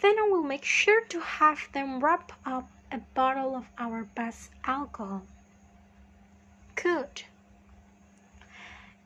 Then 0.00 0.18
I 0.18 0.28
will 0.30 0.44
make 0.44 0.64
sure 0.64 1.04
to 1.04 1.20
have 1.20 1.68
them 1.74 2.02
wrap 2.02 2.32
up 2.46 2.70
a 2.92 2.98
bottle 3.14 3.54
of 3.54 3.66
our 3.78 4.04
best 4.04 4.50
alcohol. 4.64 5.22
Good. 6.74 7.24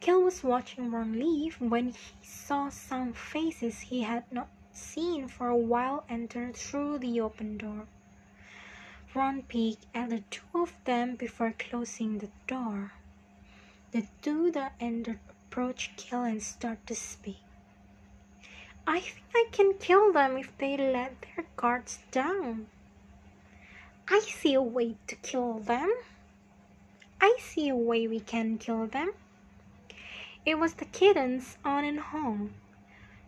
Kel 0.01 0.23
was 0.23 0.45
watching 0.45 0.91
Ron 0.91 1.19
leave 1.19 1.61
when 1.61 1.89
he 1.89 2.25
saw 2.27 2.69
some 2.69 3.13
faces 3.13 3.81
he 3.81 4.03
had 4.03 4.25
not 4.31 4.49
seen 4.73 5.29
for 5.29 5.49
a 5.49 5.57
while 5.57 6.05
enter 6.09 6.53
through 6.53 6.99
the 6.99 7.21
open 7.21 7.59
door. 7.59 7.87
Ron 9.15 9.43
peeked 9.43 9.87
at 9.95 10.11
the 10.11 10.21
two 10.31 10.43
of 10.55 10.73
them 10.85 11.17
before 11.17 11.55
closing 11.59 12.19
the 12.19 12.31
door. 12.47 12.93
The 13.93 14.07
two 14.23 14.51
that 14.51 14.75
entered 14.81 15.21
approached 15.29 15.97
Kel 15.97 16.25
and 16.25 16.43
started 16.43 16.87
to 16.89 16.95
speak. 16.97 17.39
I 18.87 19.01
think 19.01 19.25
I 19.35 19.47
can 19.53 19.75
kill 19.75 20.13
them 20.13 20.37
if 20.37 20.57
they 20.59 20.77
let 20.77 21.15
their 21.23 21.47
guards 21.57 22.01
down. 22.11 22.67
I 24.09 24.21
see 24.21 24.55
a 24.55 24.63
way 24.63 24.97
to 25.07 25.17
kill 25.17 25.61
them. 25.61 25.91
I 27.21 27.37
see 27.41 27.69
a 27.69 27.77
way 27.77 28.07
we 28.07 28.21
can 28.21 28.59
kill 28.59 28.87
them. 28.87 29.13
It 30.45 30.59
was 30.59 30.75
the 30.75 30.85
kittens 30.85 31.57
On 31.65 31.85
and 31.85 32.01
Hong. 32.01 32.53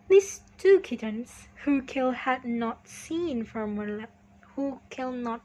These 0.07 0.41
two 0.57 0.79
kittens 0.81 1.47
who 1.63 1.81
Kel 1.81 2.11
had 2.11 2.45
not 2.45 2.87
seen 2.87 3.43
from 3.43 3.75
who 4.55 4.79
Kel 4.89 5.11
not 5.11 5.41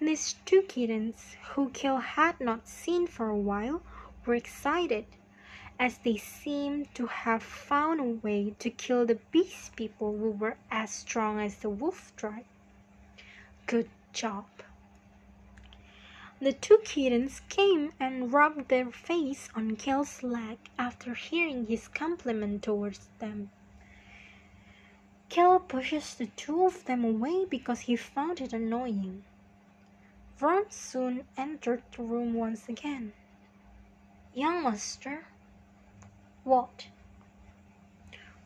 these 0.00 0.34
two 0.44 0.62
kittens 0.62 1.36
who 1.50 1.70
Kel 1.70 1.98
had 1.98 2.40
not 2.40 2.68
seen 2.68 3.08
for 3.08 3.28
a 3.28 3.36
while 3.36 3.82
were 4.24 4.36
excited 4.36 5.06
as 5.76 5.98
they 5.98 6.16
seemed 6.16 6.94
to 6.94 7.06
have 7.06 7.42
found 7.42 7.98
a 7.98 8.04
way 8.04 8.54
to 8.60 8.70
kill 8.70 9.04
the 9.06 9.18
beast 9.32 9.74
people 9.74 10.16
who 10.16 10.30
were 10.30 10.56
as 10.70 10.92
strong 10.92 11.40
as 11.40 11.56
the 11.56 11.68
wolf 11.68 12.12
tribe. 12.16 12.44
Good 13.68 13.90
job. 14.14 14.46
The 16.40 16.54
two 16.54 16.78
kittens 16.86 17.42
came 17.50 17.92
and 18.00 18.32
rubbed 18.32 18.68
their 18.70 18.90
face 18.90 19.50
on 19.54 19.76
Kel's 19.76 20.22
leg 20.22 20.56
after 20.78 21.12
hearing 21.12 21.66
his 21.66 21.86
compliment 21.86 22.62
towards 22.62 23.10
them. 23.18 23.50
Kel 25.28 25.60
pushes 25.60 26.14
the 26.14 26.28
two 26.28 26.64
of 26.64 26.86
them 26.86 27.04
away 27.04 27.44
because 27.44 27.80
he 27.80 27.94
found 27.94 28.40
it 28.40 28.54
annoying. 28.54 29.24
Ron 30.40 30.70
soon 30.70 31.26
entered 31.36 31.82
the 31.94 32.04
room 32.04 32.32
once 32.32 32.70
again. 32.70 33.12
Young 34.32 34.62
master. 34.62 35.26
What? 36.42 36.86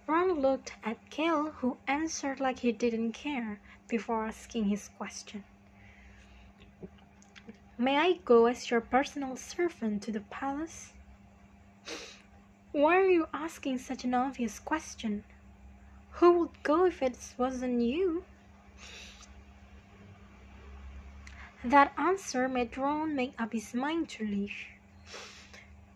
Ron 0.08 0.40
looked 0.40 0.72
at 0.82 1.10
Kel, 1.10 1.52
who 1.60 1.76
answered 1.86 2.40
like 2.40 2.58
he 2.58 2.72
didn't 2.72 3.12
care 3.12 3.60
before 3.92 4.24
asking 4.24 4.64
his 4.64 4.88
question. 4.96 5.44
May 7.76 7.98
I 7.98 8.20
go 8.24 8.46
as 8.46 8.70
your 8.70 8.80
personal 8.80 9.36
servant 9.36 10.02
to 10.04 10.10
the 10.10 10.24
palace? 10.38 10.94
Why 12.72 12.96
are 12.96 13.10
you 13.18 13.26
asking 13.34 13.76
such 13.80 14.04
an 14.04 14.14
obvious 14.14 14.58
question? 14.58 15.24
Who 16.12 16.38
would 16.38 16.62
go 16.62 16.86
if 16.86 17.02
it 17.02 17.18
wasn't 17.36 17.82
you? 17.82 18.24
That 21.62 21.92
answer 21.98 22.48
made 22.48 22.78
Ron 22.78 23.14
make 23.14 23.34
up 23.38 23.52
his 23.52 23.74
mind 23.74 24.08
to 24.14 24.24
leave. 24.24 24.56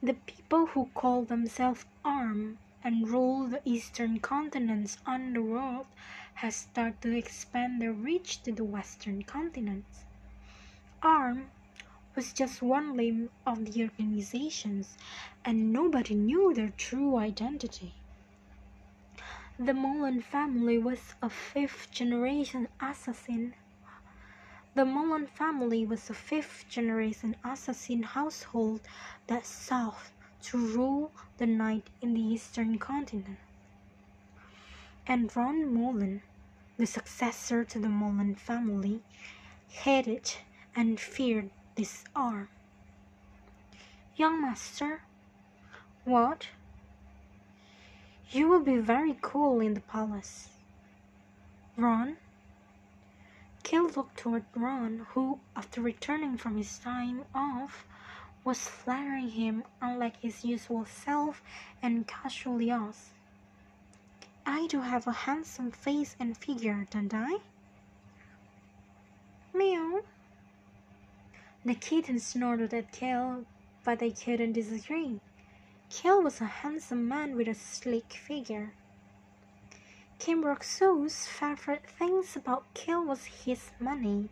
The 0.03 0.19
people 0.27 0.67
who 0.67 0.91
call 0.93 1.25
themselves 1.25 1.87
Arm 2.05 2.59
and 2.85 3.09
rule 3.09 3.49
the 3.49 3.63
eastern 3.65 4.21
continents 4.21 4.99
underworld 5.07 5.87
has 6.37 6.55
started 6.55 7.01
to 7.01 7.17
expand 7.17 7.81
their 7.81 7.93
reach 7.93 8.43
to 8.43 8.53
the 8.53 8.65
western 8.65 9.23
continents. 9.23 10.05
ARM 11.03 11.51
was 12.15 12.33
just 12.33 12.61
one 12.61 12.95
limb 12.95 13.31
of 13.47 13.73
the 13.73 13.83
organizations, 13.85 14.99
and 15.45 15.73
nobody 15.73 16.15
knew 16.15 16.53
their 16.53 16.73
true 16.77 17.17
identity. 17.17 17.95
The 19.59 19.73
Mullen 19.73 20.21
family 20.21 20.77
was 20.77 21.15
a 21.23 21.31
fifth 21.31 21.91
generation 21.91 22.69
assassin. 22.81 23.55
The 24.75 24.85
Mullen 24.85 25.27
family 25.27 25.87
was 25.87 26.11
a 26.11 26.15
fifth 26.15 26.69
generation 26.69 27.35
assassin 27.43 28.03
household 28.03 28.83
that 29.27 29.47
sought 29.47 30.11
to 30.43 30.59
rule 30.59 31.13
the 31.39 31.47
night 31.47 31.89
in 32.03 32.13
the 32.13 32.21
eastern 32.21 32.79
continent. 32.79 33.39
And 35.09 35.35
Ron 35.37 35.73
Mullen, 35.73 36.23
the 36.79 36.87
successor 36.87 37.65
to 37.65 37.79
the 37.79 37.89
Mullen 37.89 38.35
family, 38.35 39.03
hated 39.69 40.35
and 40.75 40.99
feared 40.99 41.51
this 41.77 42.05
arm. 42.15 42.49
Young 44.17 44.41
master, 44.41 45.03
what? 46.05 46.49
You 48.31 48.49
will 48.49 48.61
be 48.65 48.79
very 48.79 49.17
cool 49.21 49.61
in 49.61 49.75
the 49.75 49.81
palace. 49.81 50.49
Ron? 51.77 52.17
Kel 53.63 53.89
looked 53.89 54.19
toward 54.19 54.45
Ron, 54.55 55.07
who, 55.11 55.41
after 55.55 55.81
returning 55.81 56.37
from 56.37 56.57
his 56.57 56.79
time 56.79 57.25
off, 57.35 57.87
was 58.45 58.69
flattering 58.69 59.31
him 59.31 59.65
unlike 59.81 60.21
his 60.21 60.45
usual 60.45 60.85
self 60.85 61.43
and 61.83 62.07
casually 62.07 62.71
asked, 62.71 63.11
I 64.49 64.69
do 64.69 64.81
have 64.81 65.09
a 65.09 65.13
handsome 65.13 65.73
face 65.73 66.15
and 66.21 66.37
figure, 66.37 66.87
don't 66.91 67.13
I? 67.13 67.39
Meow. 69.53 70.03
The 71.65 71.75
kitten 71.75 72.21
snorted 72.21 72.73
at 72.73 72.93
Kel, 72.93 73.45
but 73.83 73.99
they 73.99 74.13
couldn't 74.13 74.53
disagree. 74.53 75.21
Kel 75.91 76.23
was 76.23 76.41
a 76.41 76.45
handsome 76.45 77.09
man 77.09 77.35
with 77.35 77.49
a 77.49 77.55
sleek 77.55 78.13
figure. 78.13 78.73
Kim 80.21 80.45
Sue's 80.63 81.27
favorite 81.27 81.85
things 81.99 82.37
about 82.37 82.73
Kel 82.73 83.05
was 83.05 83.25
his 83.25 83.73
money, 83.81 84.29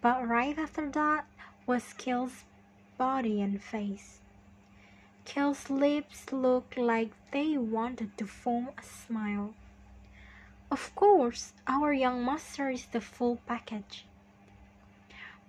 but 0.00 0.26
right 0.26 0.56
after 0.56 0.88
that 0.90 1.26
was 1.66 1.92
Kel's 1.94 2.44
body 2.96 3.42
and 3.42 3.60
face. 3.60 4.20
Kel's 5.24 5.70
lips 5.70 6.32
looked 6.32 6.76
like 6.76 7.10
they 7.30 7.56
wanted 7.56 8.16
to 8.18 8.26
form 8.26 8.68
a 8.76 8.82
smile. 8.82 9.54
Of 10.70 10.94
course, 10.94 11.54
our 11.66 11.94
young 11.94 12.24
master 12.24 12.68
is 12.68 12.84
the 12.86 13.00
full 13.00 13.36
package. 13.46 14.04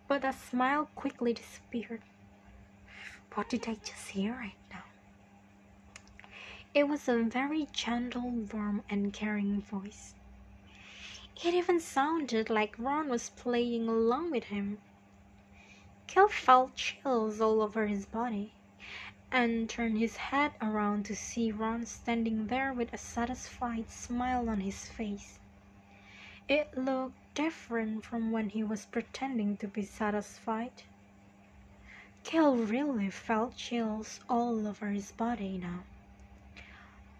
But 0.08 0.24
a 0.24 0.32
smile 0.32 0.90
quickly 0.96 1.34
disappeared. 1.34 2.02
What 3.34 3.50
did 3.50 3.68
I 3.68 3.76
just 3.76 4.10
hear 4.10 4.34
right 4.34 4.56
now? 4.72 4.86
It 6.74 6.88
was 6.88 7.10
a 7.10 7.22
very 7.24 7.68
gentle, 7.74 8.30
warm, 8.30 8.82
and 8.90 9.12
caring 9.12 9.62
voice. 9.62 10.16
It 11.44 11.54
even 11.54 11.82
sounded 11.82 12.50
like 12.50 12.80
Ron 12.80 13.10
was 13.10 13.30
playing 13.30 13.90
along 13.90 14.32
with 14.32 14.46
him. 14.46 14.78
Kel 16.08 16.30
felt 16.30 16.76
chills 16.76 17.42
all 17.42 17.62
over 17.62 17.88
his 17.88 18.06
body 18.06 18.55
and 19.36 19.70
turned 19.70 19.98
his 19.98 20.16
head 20.16 20.54
around 20.62 21.04
to 21.04 21.14
see 21.14 21.52
Ron 21.52 21.86
standing 21.86 22.48
there 22.48 22.72
with 22.72 22.94
a 22.94 22.98
satisfied 22.98 23.90
smile 23.92 24.48
on 24.48 24.62
his 24.62 24.88
face. 24.88 25.40
It 26.48 26.78
looked 26.78 27.18
different 27.34 28.06
from 28.06 28.32
when 28.32 28.48
he 28.48 28.64
was 28.64 28.86
pretending 28.86 29.58
to 29.58 29.68
be 29.68 29.84
satisfied. 29.84 30.84
Kel 32.24 32.56
really 32.56 33.10
felt 33.10 33.58
chills 33.58 34.22
all 34.30 34.66
over 34.66 34.88
his 34.88 35.12
body 35.12 35.58
now. 35.58 35.84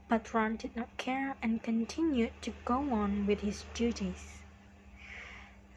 But 0.08 0.34
Ron 0.34 0.56
did 0.56 0.74
not 0.74 0.96
care 0.96 1.36
and 1.42 1.62
continued 1.62 2.32
to 2.44 2.54
go 2.64 2.94
on 2.94 3.28
with 3.28 3.42
his 3.42 3.66
duties. 3.74 4.40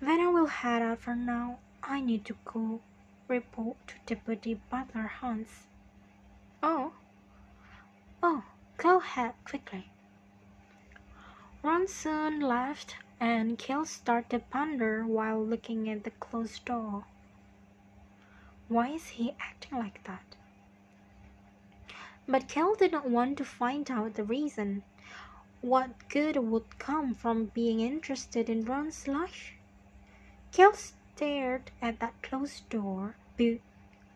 Then 0.00 0.20
I 0.20 0.28
will 0.28 0.46
head 0.46 0.82
out 0.82 1.00
for 1.00 1.16
now. 1.16 1.58
I 1.82 2.00
need 2.00 2.24
to 2.26 2.36
go 2.44 2.80
report 3.26 3.76
to 3.88 3.94
Deputy 4.14 4.60
Butler 4.70 5.10
Hans. 5.20 5.66
Oh, 6.60 6.92
oh, 8.22 8.44
go 8.76 8.98
ahead 8.98 9.34
quickly. 9.44 9.90
Ron 11.62 11.86
soon 11.86 12.40
left 12.40 12.96
and 13.20 13.58
Kel 13.58 13.84
started 13.84 14.30
to 14.30 14.38
ponder 14.38 15.04
while 15.06 15.44
looking 15.44 15.88
at 15.88 16.04
the 16.04 16.10
closed 16.10 16.64
door. 16.64 17.04
Why 18.68 18.88
is 18.88 19.08
he 19.08 19.34
acting 19.40 19.78
like 19.78 20.02
that? 20.04 20.36
But 22.26 22.48
Kel 22.48 22.74
did 22.74 22.92
not 22.92 23.08
want 23.08 23.38
to 23.38 23.44
find 23.44 23.90
out 23.90 24.14
the 24.14 24.24
reason. 24.24 24.82
What 25.60 26.08
good 26.08 26.36
would 26.36 26.78
come 26.78 27.14
from 27.14 27.46
being 27.46 27.80
interested 27.80 28.50
in 28.50 28.64
Ron's 28.64 29.08
life? 29.08 29.52
Kel 30.52 30.74
stared 30.74 31.70
at 31.80 32.00
that 32.00 32.22
closed 32.22 32.68
door. 32.68 33.16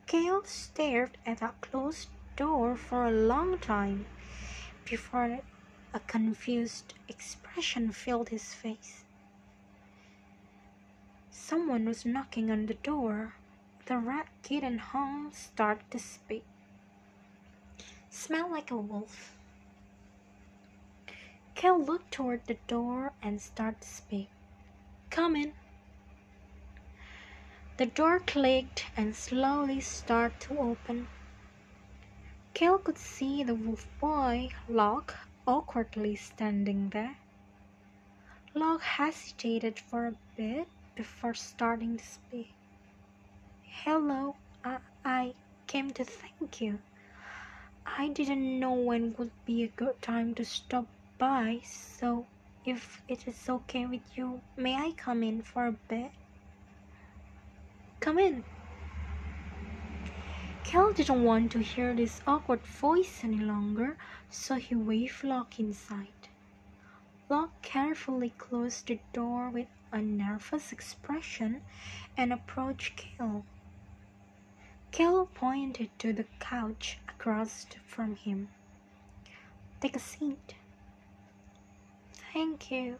Kel 0.06 0.44
stared 0.44 1.16
at 1.24 1.38
that 1.38 1.60
closed 1.60 2.08
door 2.36 2.76
for 2.76 3.06
a 3.06 3.10
long 3.10 3.58
time 3.58 4.06
before 4.84 5.40
a 5.94 6.00
confused 6.00 6.94
expression 7.08 7.92
filled 7.92 8.28
his 8.28 8.54
face. 8.54 9.04
Someone 11.30 11.84
was 11.84 12.06
knocking 12.06 12.50
on 12.50 12.66
the 12.66 12.74
door. 12.74 13.34
The 13.86 13.98
rat 13.98 14.28
kitten 14.42 14.78
Hong 14.78 15.32
started 15.32 15.90
to 15.90 15.98
speak 15.98 16.44
smell 18.12 18.50
like 18.50 18.70
a 18.70 18.76
wolf. 18.76 19.34
Kel 21.54 21.82
looked 21.82 22.12
toward 22.12 22.46
the 22.46 22.58
door 22.66 23.12
and 23.22 23.40
started 23.40 23.80
to 23.80 23.88
speak. 23.88 24.28
Come 25.10 25.34
in. 25.34 25.52
The 27.78 27.86
door 27.86 28.20
clicked 28.20 28.84
and 28.96 29.16
slowly 29.16 29.80
started 29.80 30.38
to 30.40 30.58
open. 30.58 31.08
Kel 32.54 32.76
could 32.76 32.98
see 32.98 33.42
the 33.42 33.54
wolf 33.54 33.86
boy, 33.98 34.50
Locke, 34.68 35.14
awkwardly 35.46 36.16
standing 36.16 36.90
there. 36.90 37.16
Locke 38.54 38.82
hesitated 38.82 39.78
for 39.78 40.06
a 40.06 40.14
bit 40.36 40.68
before 40.94 41.32
starting 41.32 41.96
to 41.96 42.04
speak. 42.04 42.52
Hello, 43.62 44.36
I, 44.62 44.78
I 45.02 45.34
came 45.66 45.92
to 45.92 46.04
thank 46.04 46.60
you. 46.60 46.78
I 47.86 48.08
didn't 48.08 48.60
know 48.60 48.74
when 48.74 49.14
would 49.16 49.32
be 49.46 49.62
a 49.62 49.68
good 49.68 50.02
time 50.02 50.34
to 50.34 50.44
stop 50.44 50.86
by, 51.16 51.60
so 51.64 52.26
if 52.66 53.00
it 53.08 53.26
is 53.26 53.48
okay 53.48 53.86
with 53.86 54.16
you, 54.16 54.42
may 54.56 54.76
I 54.76 54.92
come 54.92 55.22
in 55.22 55.40
for 55.42 55.66
a 55.66 55.72
bit? 55.72 56.10
Come 58.00 58.18
in. 58.18 58.44
Kel 60.64 60.92
didn't 60.92 61.24
want 61.24 61.52
to 61.52 61.58
hear 61.58 61.94
this 61.94 62.20
awkward 62.26 62.60
voice 62.66 63.24
any 63.24 63.38
longer, 63.38 63.96
so 64.30 64.54
he 64.54 64.74
waved 64.74 65.24
Locke 65.24 65.58
inside. 65.58 66.28
Locke 67.28 67.60
carefully 67.62 68.30
closed 68.38 68.86
the 68.86 69.00
door 69.12 69.50
with 69.50 69.66
a 69.90 70.00
nervous 70.00 70.72
expression 70.72 71.62
and 72.16 72.32
approached 72.32 72.96
Kel. 72.96 73.44
Kel 74.92 75.26
pointed 75.26 75.90
to 75.98 76.12
the 76.12 76.26
couch 76.38 76.98
across 77.08 77.66
from 77.84 78.16
him. 78.16 78.48
Take 79.80 79.96
a 79.96 79.98
seat. 79.98 80.54
Thank 82.32 82.70
you. 82.70 82.98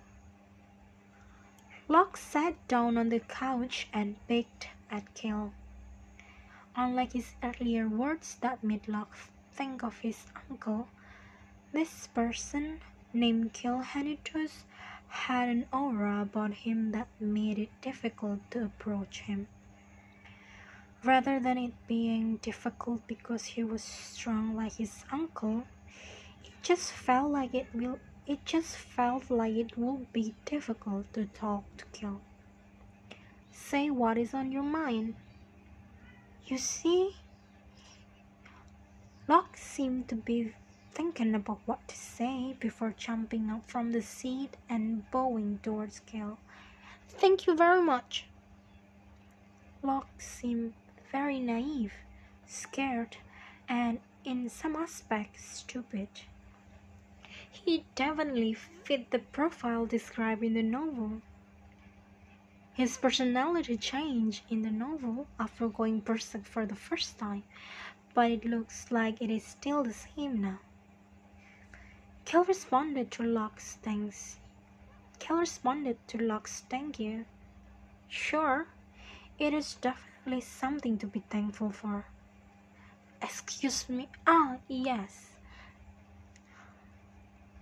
Locke 1.88 2.16
sat 2.16 2.56
down 2.68 2.98
on 2.98 3.08
the 3.08 3.20
couch 3.20 3.88
and 3.92 4.16
peeked 4.26 4.68
at 4.90 5.14
Kel. 5.14 5.52
Unlike 6.76 7.12
his 7.12 7.34
earlier 7.42 7.88
words 7.88 8.36
that 8.40 8.62
made 8.64 8.88
Locke 8.88 9.16
think 9.52 9.82
of 9.82 9.98
his 9.98 10.26
uncle, 10.50 10.88
this 11.72 12.06
person, 12.08 12.80
named 13.12 13.52
Kel 13.52 13.82
Henituse, 13.82 14.64
had 15.08 15.48
an 15.48 15.66
aura 15.72 16.22
about 16.22 16.54
him 16.54 16.92
that 16.92 17.08
made 17.20 17.58
it 17.58 17.80
difficult 17.80 18.40
to 18.50 18.64
approach 18.64 19.20
him 19.20 19.48
rather 21.04 21.40
than 21.40 21.58
it 21.58 21.72
being 21.86 22.36
difficult 22.36 23.06
because 23.06 23.44
he 23.44 23.64
was 23.64 23.82
strong 23.82 24.54
like 24.54 24.74
his 24.74 25.04
uncle 25.10 25.64
it 26.44 26.52
just 26.62 26.92
felt 26.92 27.30
like 27.30 27.54
it 27.54 27.66
will 27.74 27.98
it 28.26 28.44
just 28.44 28.76
felt 28.76 29.30
like 29.30 29.54
it 29.54 29.76
would 29.76 30.12
be 30.12 30.34
difficult 30.44 31.12
to 31.12 31.26
talk 31.26 31.64
to 31.76 31.84
Kel. 31.86 32.20
Say 33.50 33.90
what 33.90 34.16
is 34.16 34.32
on 34.32 34.52
your 34.52 34.62
mind. 34.62 35.14
You 36.46 36.58
see, 36.58 37.16
Locke 39.28 39.56
seemed 39.56 40.08
to 40.08 40.16
be 40.16 40.52
thinking 40.92 41.34
about 41.34 41.60
what 41.64 41.86
to 41.88 41.96
say 41.96 42.56
before 42.58 42.94
jumping 42.96 43.48
up 43.48 43.70
from 43.70 43.92
the 43.92 44.02
seat 44.02 44.56
and 44.68 45.10
bowing 45.10 45.60
towards 45.62 46.00
Kel. 46.00 46.38
Thank 47.08 47.46
you 47.46 47.56
very 47.56 47.80
much. 47.80 48.26
Locke 49.82 50.20
seemed 50.20 50.74
very 51.10 51.38
naive, 51.40 51.92
scared, 52.46 53.16
and 53.68 54.00
in 54.24 54.48
some 54.48 54.76
aspects 54.76 55.58
stupid. 55.58 56.08
He 57.50 57.84
definitely 57.94 58.54
fit 58.54 59.10
the 59.10 59.20
profile 59.20 59.86
described 59.86 60.42
in 60.42 60.54
the 60.54 60.62
novel. 60.62 61.22
His 62.74 62.96
personality 62.96 63.76
changed 63.76 64.42
in 64.48 64.62
the 64.62 64.70
novel 64.70 65.26
after 65.38 65.68
going 65.68 66.00
berserk 66.00 66.46
for 66.46 66.64
the 66.64 66.74
first 66.74 67.18
time, 67.18 67.42
but 68.14 68.30
it 68.30 68.44
looks 68.44 68.90
like 68.90 69.20
it 69.20 69.30
is 69.30 69.44
still 69.44 69.82
the 69.82 69.92
same 69.92 70.40
now. 70.40 70.58
Kel 72.24 72.44
responded 72.44 73.10
to 73.10 73.22
Locke's 73.22 73.78
thanks. 73.82 74.38
Kel 75.18 75.38
responded 75.38 75.98
to 76.08 76.18
Locke's 76.18 76.62
thank 76.70 76.98
you. 76.98 77.26
Sure, 78.08 78.66
it 79.38 79.52
is 79.52 79.74
definitely 79.74 80.40
something 80.40 80.96
to 80.98 81.06
be 81.06 81.20
thankful 81.28 81.70
for. 81.70 82.06
Excuse 83.20 83.88
me. 83.88 84.08
Ah, 84.26 84.56
yes. 84.66 85.30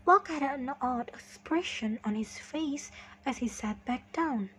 Locke 0.06 0.28
had 0.28 0.60
an 0.60 0.72
odd 0.80 1.08
expression 1.08 1.98
on 2.04 2.14
his 2.14 2.38
face 2.38 2.90
as 3.26 3.38
he 3.38 3.48
sat 3.48 3.84
back 3.84 4.12
down. 4.12 4.50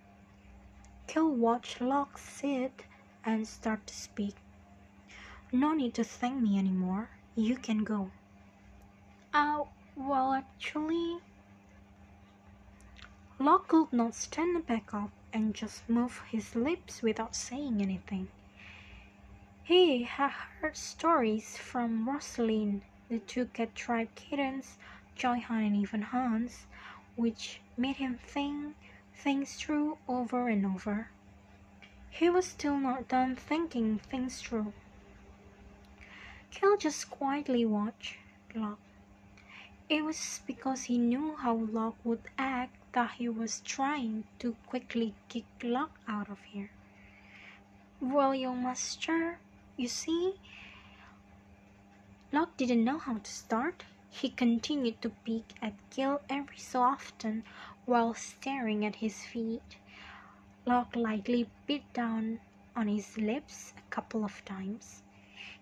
Kel 1.12 1.30
watched 1.30 1.82
Locke 1.82 2.18
sit 2.18 2.86
and 3.26 3.46
start 3.46 3.86
to 3.86 3.94
speak. 3.94 4.34
No 5.52 5.74
need 5.74 5.94
to 5.96 6.06
thank 6.06 6.42
me 6.42 6.58
anymore. 6.58 7.10
You 7.36 7.58
can 7.58 7.84
go. 7.84 8.12
Uh, 9.34 9.66
well, 9.98 10.32
actually. 10.32 11.20
Locke 13.40 13.68
could 13.68 13.92
not 13.92 14.16
stand 14.16 14.66
back 14.66 14.94
up 14.94 15.12
and 15.34 15.54
just 15.54 15.90
move 15.90 16.22
his 16.32 16.56
lips 16.56 17.02
without 17.02 17.36
saying 17.36 17.82
anything. 17.82 18.30
He 19.64 20.04
had 20.04 20.32
heard 20.32 20.78
stories 20.78 21.58
from 21.58 22.08
Rosalind, 22.08 22.84
the 23.10 23.20
two 23.20 23.48
cat 23.48 23.76
tribe 23.76 24.16
kittens, 24.16 24.78
Choi 25.18 25.42
Han 25.42 25.62
and 25.62 25.76
even 25.76 26.04
Hans, 26.04 26.68
which 27.18 27.60
made 27.76 27.98
him 27.98 28.18
think 28.26 28.78
things 29.24 29.54
through 29.54 29.98
over 30.08 30.48
and 30.48 30.66
over. 30.66 31.10
He 32.10 32.30
was 32.30 32.48
still 32.48 32.78
not 32.78 33.08
done 33.08 33.36
thinking 33.36 34.00
things 34.00 34.42
through. 34.42 34.74
Kel 36.50 36.76
just 36.76 37.10
quietly 37.10 37.66
watched 37.66 38.18
Locke. 38.56 38.80
It 39.90 40.04
was 40.04 40.42
because 40.48 40.84
he 40.84 40.98
knew 40.98 41.36
how 41.36 41.54
Locke 41.54 41.98
would 42.04 42.24
act 42.38 42.76
that 42.94 43.12
he 43.12 43.30
was 43.30 43.62
trying 43.62 44.24
to 44.40 44.56
quickly 44.68 45.14
kick 45.30 45.46
Locke 45.64 45.98
out 46.08 46.30
of 46.30 46.40
here. 46.44 46.72
Well, 48.02 48.34
young 48.34 48.64
master, 48.64 49.38
you 49.78 49.88
see, 49.88 50.34
Locke 52.32 52.58
didn't 52.58 52.84
know 52.84 52.98
how 52.98 53.18
to 53.18 53.32
start. 53.32 53.84
He 54.10 54.30
continued 54.30 55.02
to 55.04 55.10
peek 55.10 55.54
at 55.62 55.74
Kel 55.90 56.22
every 56.30 56.58
so 56.58 56.82
often 56.82 57.44
while 57.86 58.14
staring 58.14 58.86
at 58.86 58.96
his 58.96 59.24
feet. 59.26 59.78
Locke 60.66 60.96
lightly 60.96 61.50
bit 61.66 61.82
down 61.94 62.40
on 62.76 62.88
his 62.88 63.18
lips 63.18 63.74
a 63.78 63.90
couple 63.90 64.24
of 64.24 64.46
times. 64.46 65.02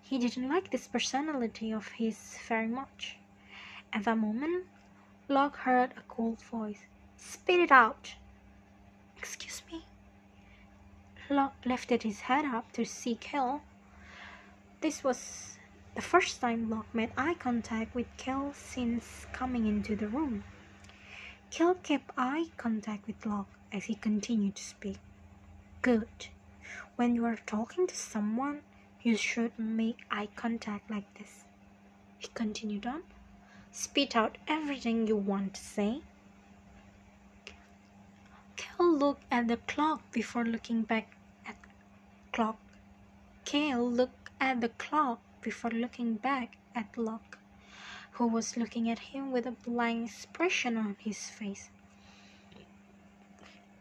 He 0.00 0.18
didn't 0.18 0.48
like 0.48 0.70
this 0.70 0.88
personality 0.88 1.72
of 1.72 1.88
his 1.88 2.38
very 2.46 2.66
much. 2.66 3.16
At 3.92 4.04
that 4.04 4.18
moment, 4.18 4.66
Locke 5.28 5.56
heard 5.56 5.92
a 5.96 6.02
cold 6.08 6.42
voice. 6.42 6.80
Spit 7.16 7.60
it 7.60 7.72
out! 7.72 8.14
Excuse 9.16 9.62
me? 9.70 9.84
Locke 11.28 11.64
lifted 11.64 12.02
his 12.02 12.20
head 12.22 12.44
up 12.44 12.72
to 12.72 12.84
see 12.84 13.14
Kel. 13.14 13.62
This 14.80 15.04
was 15.04 15.58
the 15.94 16.02
first 16.02 16.40
time 16.40 16.68
Locke 16.68 16.92
made 16.94 17.12
eye 17.16 17.34
contact 17.34 17.94
with 17.94 18.06
Kel 18.16 18.52
since 18.54 19.26
coming 19.32 19.66
into 19.66 19.94
the 19.94 20.08
room. 20.08 20.42
Kel 21.50 21.74
kept 21.74 22.12
eye 22.16 22.46
contact 22.56 23.08
with 23.08 23.26
Locke 23.26 23.58
as 23.72 23.84
he 23.84 23.96
continued 23.96 24.54
to 24.54 24.62
speak. 24.62 24.98
Good. 25.82 26.28
When 26.94 27.16
you 27.16 27.24
are 27.24 27.38
talking 27.44 27.88
to 27.88 27.96
someone, 27.96 28.62
you 29.02 29.16
should 29.16 29.58
make 29.58 30.04
eye 30.10 30.28
contact 30.36 30.88
like 30.90 31.12
this. 31.18 31.44
He 32.18 32.28
continued 32.34 32.86
on. 32.86 33.02
Spit 33.72 34.14
out 34.14 34.38
everything 34.46 35.06
you 35.06 35.16
want 35.16 35.54
to 35.54 35.60
say. 35.60 36.02
Kel 38.56 38.92
looked 38.92 39.24
at 39.30 39.48
the 39.48 39.56
clock 39.56 40.02
before 40.12 40.44
looking 40.44 40.82
back 40.82 41.16
at 41.46 41.56
clock. 42.32 42.58
Kel 43.44 43.90
looked 43.90 44.30
at 44.40 44.60
the 44.60 44.68
clock 44.68 45.20
before 45.40 45.70
looking 45.72 46.14
back 46.14 46.56
at 46.76 46.96
Locke, 46.96 47.38
was 48.26 48.56
looking 48.56 48.90
at 48.90 48.98
him 48.98 49.32
with 49.32 49.46
a 49.46 49.52
blank 49.52 50.08
expression 50.08 50.76
on 50.76 50.96
his 50.98 51.30
face. 51.30 51.70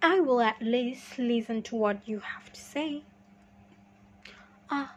I 0.01 0.19
will 0.21 0.39
at 0.41 0.61
least 0.61 1.19
listen 1.19 1.61
to 1.63 1.75
what 1.75 2.07
you 2.07 2.19
have 2.19 2.53
to 2.53 2.61
say. 2.61 3.03
Ah. 4.69 4.95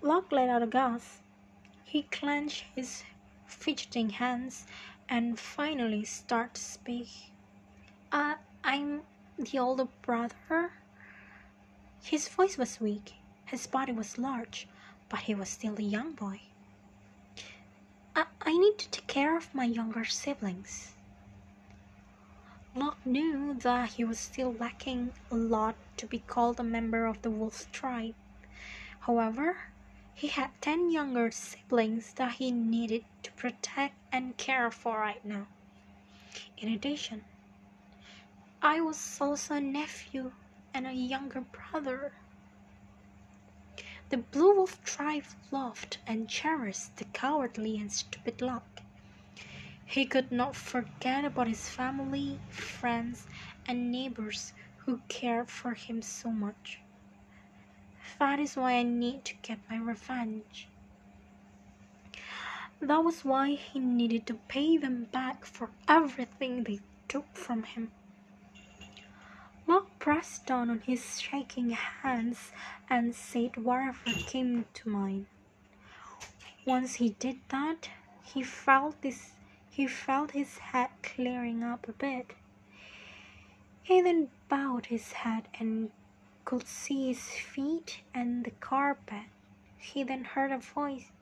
Locke 0.00 0.32
let 0.32 0.48
out 0.48 0.62
a 0.62 0.66
gasp. 0.66 1.20
He 1.84 2.04
clenched 2.04 2.64
his 2.74 3.04
fidgeting 3.46 4.10
hands 4.10 4.66
and 5.08 5.38
finally 5.38 6.04
started 6.04 6.54
to 6.54 6.60
speak. 6.62 7.08
Uh, 8.10 8.36
I'm 8.64 9.02
the 9.36 9.58
older 9.58 9.88
brother. 10.02 10.72
His 12.02 12.28
voice 12.28 12.56
was 12.56 12.80
weak. 12.80 13.14
His 13.44 13.66
body 13.66 13.92
was 13.92 14.16
large, 14.16 14.68
but 15.08 15.20
he 15.20 15.34
was 15.34 15.48
still 15.48 15.76
a 15.78 15.82
young 15.82 16.12
boy. 16.12 16.40
I, 18.16 18.26
need 18.58 18.78
to 18.78 18.88
take 18.90 19.06
care 19.06 19.36
of 19.36 19.54
my 19.54 19.64
younger 19.64 20.04
siblings. 20.04 20.94
Locke 22.74 23.04
knew 23.04 23.54
that 23.54 23.90
he 23.90 24.04
was 24.04 24.18
still 24.18 24.52
lacking 24.52 25.12
a 25.30 25.36
lot 25.36 25.76
to 25.96 26.06
be 26.06 26.18
called 26.18 26.58
a 26.58 26.64
member 26.64 27.06
of 27.06 27.22
the 27.22 27.30
wolf 27.30 27.70
tribe. 27.72 28.14
However, 29.00 29.58
he 30.14 30.28
had 30.28 30.50
ten 30.60 30.90
younger 30.90 31.30
siblings 31.30 32.12
that 32.14 32.32
he 32.32 32.50
needed 32.50 33.04
to 33.22 33.32
protect 33.32 33.94
and 34.12 34.36
care 34.36 34.70
for 34.70 34.98
right 34.98 35.24
now. 35.24 35.46
In 36.58 36.72
addition, 36.72 37.24
I 38.60 38.80
was 38.80 39.18
also 39.20 39.54
a 39.54 39.60
nephew 39.60 40.32
and 40.74 40.86
a 40.86 40.92
younger 40.92 41.40
brother. 41.40 42.12
The 44.10 44.16
Blue 44.18 44.56
Wolf 44.56 44.82
tribe 44.82 45.22
loved 45.52 45.98
and 46.04 46.28
cherished 46.28 46.96
the 46.96 47.04
cowardly 47.04 47.78
and 47.78 47.92
stupid 47.92 48.42
Locke. 48.42 48.82
He 49.86 50.04
could 50.04 50.32
not 50.32 50.56
forget 50.56 51.24
about 51.24 51.46
his 51.46 51.68
family, 51.68 52.40
friends, 52.48 53.28
and 53.68 53.92
neighbors 53.92 54.52
who 54.78 55.00
cared 55.08 55.48
for 55.48 55.74
him 55.74 56.02
so 56.02 56.32
much. 56.32 56.80
That 58.18 58.40
is 58.40 58.56
why 58.56 58.72
I 58.72 58.82
need 58.82 59.24
to 59.26 59.34
get 59.42 59.60
my 59.70 59.76
revenge. 59.76 60.66
That 62.80 63.04
was 63.04 63.24
why 63.24 63.50
he 63.50 63.78
needed 63.78 64.26
to 64.26 64.34
pay 64.48 64.76
them 64.76 65.04
back 65.04 65.44
for 65.44 65.70
everything 65.86 66.64
they 66.64 66.80
took 67.06 67.32
from 67.36 67.62
him. 67.62 67.92
Pressed 70.00 70.46
down 70.46 70.70
on 70.70 70.80
his 70.80 71.20
shaking 71.20 71.70
hands 71.70 72.52
and 72.88 73.14
said 73.14 73.56
whatever 73.58 74.10
came 74.26 74.64
to 74.72 74.88
mind. 74.88 75.26
Once 76.64 76.94
he 76.94 77.10
did 77.10 77.38
that, 77.50 77.90
he 78.24 78.42
felt 78.42 79.02
this 79.02 79.34
he 79.68 79.86
felt 79.86 80.30
his 80.30 80.56
head 80.58 80.88
clearing 81.02 81.62
up 81.62 81.86
a 81.86 81.92
bit. 81.92 82.32
He 83.82 84.00
then 84.00 84.30
bowed 84.48 84.86
his 84.86 85.12
head 85.12 85.48
and 85.58 85.90
could 86.46 86.66
see 86.66 87.08
his 87.08 87.28
feet 87.28 88.00
and 88.14 88.44
the 88.44 88.52
carpet. 88.52 89.26
He 89.76 90.02
then 90.02 90.24
heard 90.24 90.50
a 90.50 90.58
voice. 90.58 91.12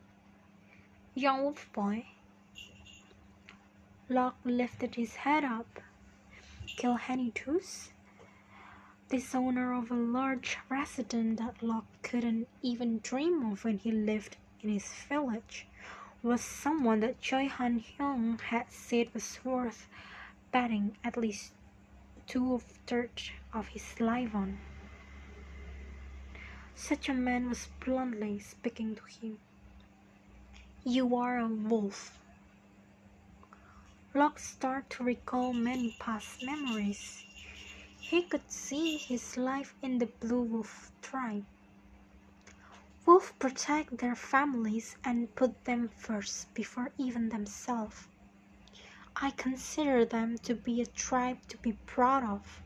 Young 1.14 1.42
wolf 1.42 1.68
boy. 1.72 2.06
Locke 4.08 4.38
lifted 4.44 4.94
his 4.94 5.16
head 5.16 5.44
up. 5.44 5.80
Kel 6.76 6.96
Henituse, 6.96 7.90
this 9.08 9.34
owner 9.34 9.72
of 9.72 9.90
a 9.90 9.94
large 9.94 10.58
residence 10.68 11.40
that 11.40 11.62
Locke 11.62 11.86
couldn't 12.02 12.46
even 12.60 12.98
dream 12.98 13.50
of 13.50 13.64
when 13.64 13.78
he 13.78 13.90
lived 13.90 14.36
in 14.62 14.68
his 14.68 14.92
village, 15.08 15.66
was 16.22 16.42
someone 16.42 17.00
that 17.00 17.20
Choi 17.20 17.48
Han 17.48 17.80
Hyung 17.80 18.38
had 18.38 18.70
said 18.70 19.14
was 19.14 19.38
worth 19.44 19.88
betting 20.52 20.96
at 21.02 21.16
least 21.16 21.52
two 22.26 22.60
thirds 22.86 23.30
of 23.54 23.68
his 23.68 23.98
life 23.98 24.34
on. 24.34 24.58
Such 26.74 27.08
a 27.08 27.14
man 27.14 27.48
was 27.48 27.68
bluntly 27.80 28.38
speaking 28.40 28.94
to 28.96 29.04
him. 29.04 29.38
You 30.84 31.16
are 31.16 31.38
a 31.38 31.48
wolf. 31.48 32.18
Locke 34.14 34.38
started 34.38 34.90
to 34.90 35.04
recall 35.04 35.54
many 35.54 35.96
past 35.98 36.44
memories. 36.44 37.24
He 38.08 38.22
could 38.22 38.50
see 38.50 38.96
his 38.96 39.36
life 39.36 39.74
in 39.82 39.98
the 39.98 40.06
Blue 40.06 40.40
Wolf 40.40 40.92
tribe. 41.02 41.44
Wolves 43.04 43.34
protect 43.38 43.98
their 43.98 44.14
families 44.14 44.96
and 45.04 45.34
put 45.34 45.66
them 45.66 45.90
first 45.90 46.54
before 46.54 46.90
even 46.96 47.28
themselves. 47.28 48.08
I 49.16 49.32
consider 49.32 50.06
them 50.06 50.38
to 50.38 50.54
be 50.54 50.80
a 50.80 50.86
tribe 50.86 51.46
to 51.48 51.58
be 51.58 51.74
proud 51.84 52.24
of. 52.24 52.62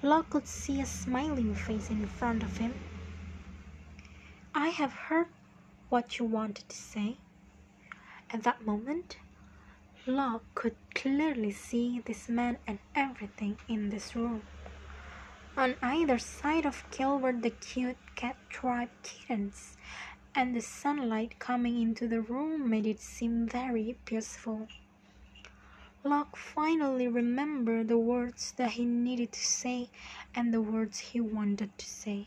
Locke 0.00 0.30
could 0.30 0.48
see 0.48 0.80
a 0.80 0.86
smiling 0.86 1.54
face 1.54 1.90
in 1.90 2.06
front 2.06 2.42
of 2.42 2.56
him. 2.56 2.80
I 4.54 4.68
have 4.68 4.94
heard 4.94 5.26
what 5.90 6.18
you 6.18 6.24
wanted 6.24 6.66
to 6.70 6.76
say. 6.76 7.18
At 8.30 8.42
that 8.44 8.64
moment, 8.64 9.18
Locke 10.06 10.44
could 10.54 10.76
clearly 10.94 11.52
see 11.52 12.00
this 12.00 12.26
man 12.28 12.56
and 12.66 12.78
everything 12.94 13.58
in 13.68 13.90
this 13.90 14.16
room. 14.16 14.42
On 15.58 15.76
either 15.82 16.18
side 16.18 16.64
of 16.64 16.84
were 16.98 17.34
the 17.34 17.50
cute 17.50 17.98
cat 18.14 18.36
tribe 18.48 18.88
kittens, 19.02 19.76
and 20.34 20.56
the 20.56 20.62
sunlight 20.62 21.38
coming 21.38 21.82
into 21.82 22.08
the 22.08 22.22
room 22.22 22.70
made 22.70 22.86
it 22.86 22.98
seem 23.00 23.46
very 23.46 23.94
peaceful. 24.06 24.68
Locke 26.02 26.34
finally 26.34 27.06
remembered 27.06 27.88
the 27.88 27.98
words 27.98 28.52
that 28.52 28.70
he 28.70 28.86
needed 28.86 29.32
to 29.32 29.44
say 29.44 29.90
and 30.34 30.54
the 30.54 30.62
words 30.62 30.98
he 30.98 31.20
wanted 31.20 31.76
to 31.76 31.86
say. 31.86 32.26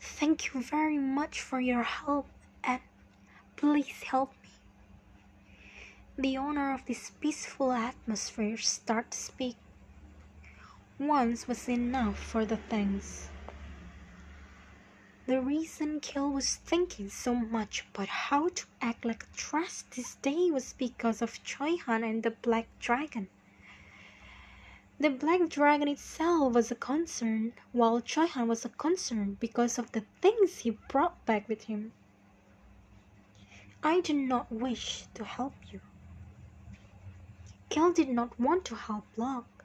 Thank 0.00 0.52
you 0.52 0.60
very 0.60 0.98
much 0.98 1.40
for 1.40 1.60
your 1.60 1.84
help 1.84 2.26
and 2.64 2.80
please 3.54 4.02
help 4.02 4.32
me. 4.42 4.43
The 6.16 6.36
owner 6.36 6.72
of 6.72 6.86
this 6.86 7.10
peaceful 7.20 7.72
atmosphere 7.72 8.56
started 8.56 9.10
to 9.10 9.18
speak. 9.18 9.56
Once 10.96 11.48
was 11.48 11.68
enough 11.68 12.16
for 12.20 12.46
the 12.46 12.56
things. 12.56 13.26
The 15.26 15.40
reason 15.40 15.98
Cale 15.98 16.30
was 16.30 16.54
thinking 16.54 17.08
so 17.08 17.34
much 17.34 17.84
about 17.92 18.06
how 18.06 18.48
to 18.48 18.64
act 18.80 19.04
like 19.04 19.24
a 19.24 19.36
trust 19.36 19.96
this 19.96 20.14
day 20.22 20.52
was 20.52 20.72
because 20.74 21.20
of 21.20 21.42
Choi-Han 21.42 22.04
and 22.04 22.22
the 22.22 22.30
Black 22.30 22.68
Dragon. 22.78 23.28
The 25.00 25.10
Black 25.10 25.48
Dragon 25.48 25.88
itself 25.88 26.54
was 26.54 26.70
a 26.70 26.76
concern, 26.76 27.54
while 27.72 28.00
Choi-Han 28.00 28.46
was 28.46 28.64
a 28.64 28.68
concern 28.68 29.36
because 29.40 29.80
of 29.80 29.90
the 29.90 30.04
things 30.22 30.60
he 30.60 30.78
brought 30.88 31.26
back 31.26 31.48
with 31.48 31.64
him. 31.64 31.90
I 33.82 34.00
do 34.00 34.14
not 34.14 34.52
wish 34.52 35.06
to 35.14 35.24
help 35.24 35.54
you. 35.72 35.80
Cale 37.74 37.92
did 37.92 38.08
not 38.08 38.38
want 38.38 38.64
to 38.66 38.76
help 38.76 39.04
Locke. 39.16 39.64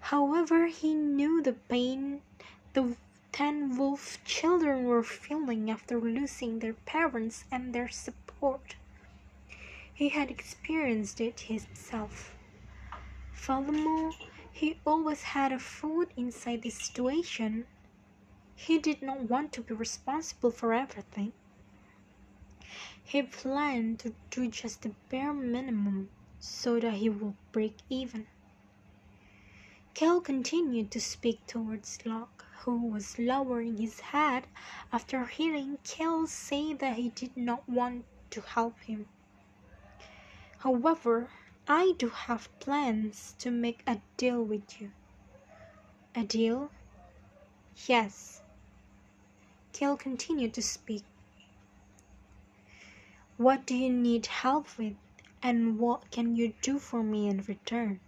However, 0.00 0.66
he 0.66 0.94
knew 0.94 1.40
the 1.40 1.52
pain 1.52 2.22
the 2.72 2.96
ten 3.30 3.76
wolf 3.76 4.18
children 4.24 4.82
were 4.82 5.04
feeling 5.04 5.70
after 5.70 6.00
losing 6.00 6.58
their 6.58 6.72
parents 6.72 7.44
and 7.52 7.72
their 7.72 7.88
support. 7.88 8.74
He 9.94 10.08
had 10.08 10.28
experienced 10.28 11.20
it 11.20 11.38
himself. 11.38 12.34
Furthermore, 13.32 14.10
he 14.50 14.80
always 14.84 15.22
had 15.22 15.52
a 15.52 15.60
foot 15.60 16.10
inside 16.16 16.62
the 16.62 16.70
situation. 16.70 17.68
He 18.56 18.80
did 18.80 19.02
not 19.02 19.30
want 19.30 19.52
to 19.52 19.60
be 19.60 19.72
responsible 19.72 20.50
for 20.50 20.74
everything. 20.74 21.32
He 23.04 23.22
planned 23.22 24.00
to 24.00 24.14
do 24.30 24.48
just 24.48 24.82
the 24.82 24.90
bare 25.10 25.32
minimum 25.32 26.08
so 26.44 26.78
that 26.78 26.94
he 26.94 27.08
would 27.08 27.34
break 27.52 27.78
even. 27.88 28.26
Cale 29.94 30.20
continued 30.20 30.90
to 30.90 31.00
speak 31.00 31.46
towards 31.46 32.04
Locke 32.04 32.44
who 32.64 32.86
was 32.86 33.18
lowering 33.18 33.78
his 33.78 34.00
head 34.00 34.46
after 34.92 35.24
hearing 35.26 35.78
Cale 35.84 36.26
say 36.26 36.74
that 36.74 36.96
he 36.96 37.10
did 37.10 37.36
not 37.36 37.68
want 37.68 38.04
to 38.30 38.40
help 38.40 38.78
him. 38.80 39.06
However, 40.58 41.30
I 41.68 41.94
do 41.98 42.08
have 42.08 42.48
plans 42.58 43.34
to 43.38 43.50
make 43.50 43.82
a 43.86 44.00
deal 44.16 44.42
with 44.42 44.80
you. 44.80 44.92
A 46.14 46.24
deal? 46.24 46.70
Yes. 47.86 48.42
Cale 49.72 49.96
continued 49.96 50.54
to 50.54 50.62
speak. 50.62 51.04
What 53.36 53.66
do 53.66 53.74
you 53.74 53.90
need 53.90 54.26
help 54.26 54.78
with, 54.78 54.94
and 55.44 55.78
what 55.78 56.10
can 56.10 56.34
you 56.34 56.54
do 56.62 56.78
for 56.78 57.02
me 57.02 57.28
in 57.28 57.44
return? 57.46 58.00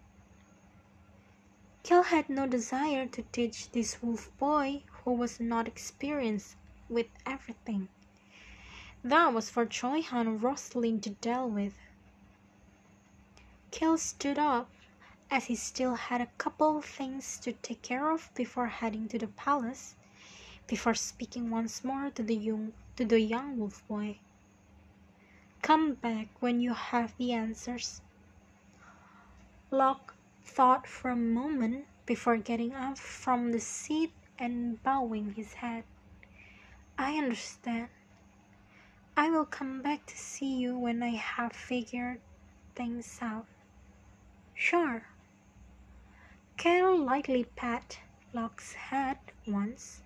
Cale 1.83 2.05
had 2.05 2.31
no 2.31 2.47
desire 2.47 3.05
to 3.05 3.23
teach 3.31 3.71
this 3.73 4.03
wolf 4.03 4.31
boy 4.39 4.83
who 5.05 5.13
was 5.13 5.39
not 5.39 5.69
experienced 5.69 6.57
with 6.89 7.09
everything. 7.27 7.89
That 9.05 9.35
was 9.35 9.51
for 9.51 9.67
Choi-Han 9.67 10.39
Rosalind 10.39 11.03
to 11.03 11.11
deal 11.11 11.51
with. 11.51 11.75
Cale 13.71 13.99
stood 13.99 14.39
up 14.39 14.71
as 15.31 15.45
he 15.45 15.57
still 15.57 15.95
had 15.95 16.23
a 16.23 16.33
couple 16.39 16.79
of 16.79 16.87
things 16.87 17.39
to 17.41 17.53
take 17.53 17.83
care 17.83 18.11
of 18.13 18.31
before 18.35 18.69
heading 18.69 19.09
to 19.09 19.19
the 19.19 19.29
palace, 19.29 19.95
before 20.67 20.95
speaking 20.95 21.51
once 21.51 21.85
more 21.85 22.09
to 22.11 22.23
the 22.23 22.35
young, 22.35 22.73
to 22.97 23.05
the 23.05 23.21
young 23.21 23.59
wolf 23.59 23.87
boy. 23.87 24.19
Come 25.67 25.95
back 25.95 26.29
when 26.39 26.61
you 26.61 26.75
have 26.75 27.17
the 27.17 27.33
answers. 27.33 28.01
Locke 29.73 30.15
thought 30.45 30.87
for 30.87 31.11
a 31.11 31.17
moment 31.17 31.87
before 32.07 32.37
getting 32.37 32.73
up 32.73 32.99
from 32.99 33.51
the 33.51 33.59
seat 33.59 34.13
and 34.39 34.81
bowing 34.85 35.35
his 35.35 35.55
head. 35.55 35.83
I 36.97 37.19
understand. 37.19 37.89
I 39.17 39.29
will 39.29 39.45
come 39.45 39.83
back 39.83 40.07
to 40.07 40.17
see 40.17 40.57
you 40.57 40.79
when 40.79 41.03
I 41.03 41.17
have 41.17 41.53
figured 41.53 42.21
things 42.77 43.19
out. 43.21 43.47
Sure. 44.55 45.09
Cale 46.57 46.97
lightly 46.97 47.43
pat 47.57 47.99
Locke's 48.33 48.75
head 48.75 49.19
once. 49.49 50.01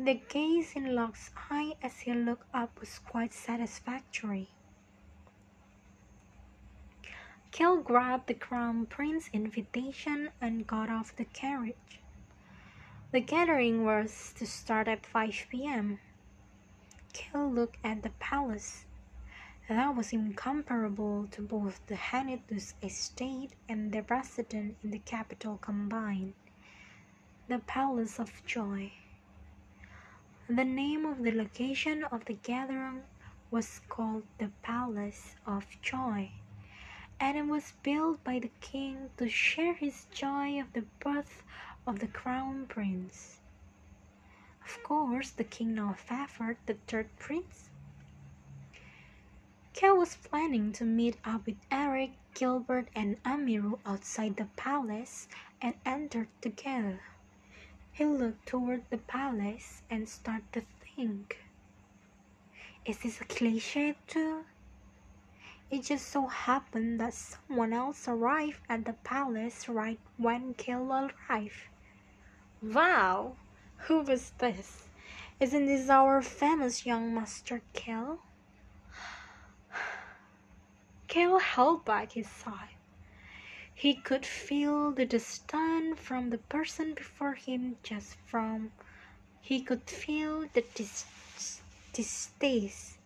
The 0.00 0.14
gaze 0.14 0.76
in 0.76 0.94
Locke's 0.94 1.32
eye 1.50 1.74
as 1.82 1.98
he 1.98 2.14
looked 2.14 2.46
up 2.54 2.78
was 2.78 3.00
quite 3.00 3.32
satisfactory. 3.32 4.48
Cale 7.50 7.78
grabbed 7.78 8.28
the 8.28 8.34
crown 8.34 8.86
prince's 8.86 9.28
invitation 9.32 10.30
and 10.40 10.68
got 10.68 10.88
off 10.88 11.16
the 11.16 11.24
carriage. 11.24 12.00
The 13.10 13.18
gathering 13.18 13.84
was 13.84 14.32
to 14.34 14.46
start 14.46 14.86
at 14.86 15.04
5 15.04 15.46
p.m. 15.50 15.98
Cale 17.12 17.50
looked 17.50 17.78
at 17.82 18.04
the 18.04 18.10
palace. 18.20 18.84
That 19.68 19.96
was 19.96 20.12
incomparable 20.12 21.26
to 21.32 21.42
both 21.42 21.84
the 21.88 21.96
Henituse 21.96 22.74
estate 22.84 23.54
and 23.68 23.90
the 23.90 24.02
residence 24.02 24.76
in 24.84 24.92
the 24.92 25.00
capital 25.00 25.58
combined. 25.58 26.34
The 27.48 27.58
Palace 27.58 28.20
of 28.20 28.46
Joy. 28.46 28.92
The 30.50 30.64
name 30.64 31.04
of 31.04 31.22
the 31.22 31.30
location 31.30 32.04
of 32.04 32.24
the 32.24 32.32
gathering 32.32 33.02
was 33.50 33.82
called 33.90 34.24
the 34.38 34.48
Palace 34.62 35.36
of 35.44 35.66
Joy 35.82 36.30
and 37.20 37.36
it 37.36 37.46
was 37.46 37.74
built 37.82 38.24
by 38.24 38.38
the 38.38 38.50
king 38.60 39.10
to 39.18 39.28
share 39.28 39.74
his 39.74 40.06
joy 40.10 40.58
of 40.58 40.72
the 40.72 40.86
birth 41.00 41.42
of 41.86 41.98
the 41.98 42.06
crown 42.08 42.64
prince. 42.66 43.40
Of 44.64 44.82
course, 44.82 45.30
the 45.32 45.44
king 45.44 45.74
now 45.74 45.92
favored 45.92 46.56
the 46.64 46.78
third 46.86 47.14
prince. 47.18 47.68
Cale 49.74 49.98
was 49.98 50.16
planning 50.16 50.72
to 50.72 50.84
meet 50.84 51.18
up 51.26 51.44
with 51.44 51.58
Eric, 51.70 52.12
Gilbert, 52.32 52.88
and 52.94 53.22
Amiru 53.22 53.80
outside 53.84 54.36
the 54.36 54.48
palace 54.56 55.28
and 55.60 55.74
entered 55.84 56.28
together. 56.40 57.00
He 57.98 58.04
looked 58.04 58.46
toward 58.46 58.88
the 58.90 58.98
palace 58.98 59.82
and 59.90 60.08
started 60.08 60.52
to 60.52 60.62
think. 60.94 61.38
Is 62.84 62.98
this 62.98 63.20
a 63.20 63.24
cliche 63.24 63.96
too? 64.06 64.44
It 65.68 65.82
just 65.82 66.06
so 66.06 66.28
happened 66.28 67.00
that 67.00 67.12
someone 67.12 67.72
else 67.72 68.06
arrived 68.06 68.60
at 68.68 68.84
the 68.84 68.92
palace 68.92 69.68
right 69.68 69.98
when 70.16 70.54
Cale 70.54 71.10
arrived. 71.28 71.66
Wow! 72.62 73.34
Who 73.88 74.02
was 74.02 74.30
this? 74.38 74.86
Isn't 75.40 75.66
this 75.66 75.90
our 75.90 76.22
famous 76.22 76.86
young 76.86 77.12
master 77.12 77.62
Cale? 77.72 78.20
Cale 81.08 81.40
held 81.40 81.84
back 81.84 82.12
his 82.12 82.30
sigh. 82.30 82.77
He 83.78 83.94
could 83.94 84.26
feel 84.26 84.90
the 84.90 85.06
disdain 85.06 85.94
from 85.94 86.30
the 86.30 86.38
person 86.38 86.94
before 86.94 87.34
him 87.34 87.76
just 87.84 88.16
from 88.26 88.72
he 89.40 89.62
could 89.62 89.88
feel 89.88 90.48
the 90.52 90.64
dis- 90.74 91.60
distaste 91.92 92.98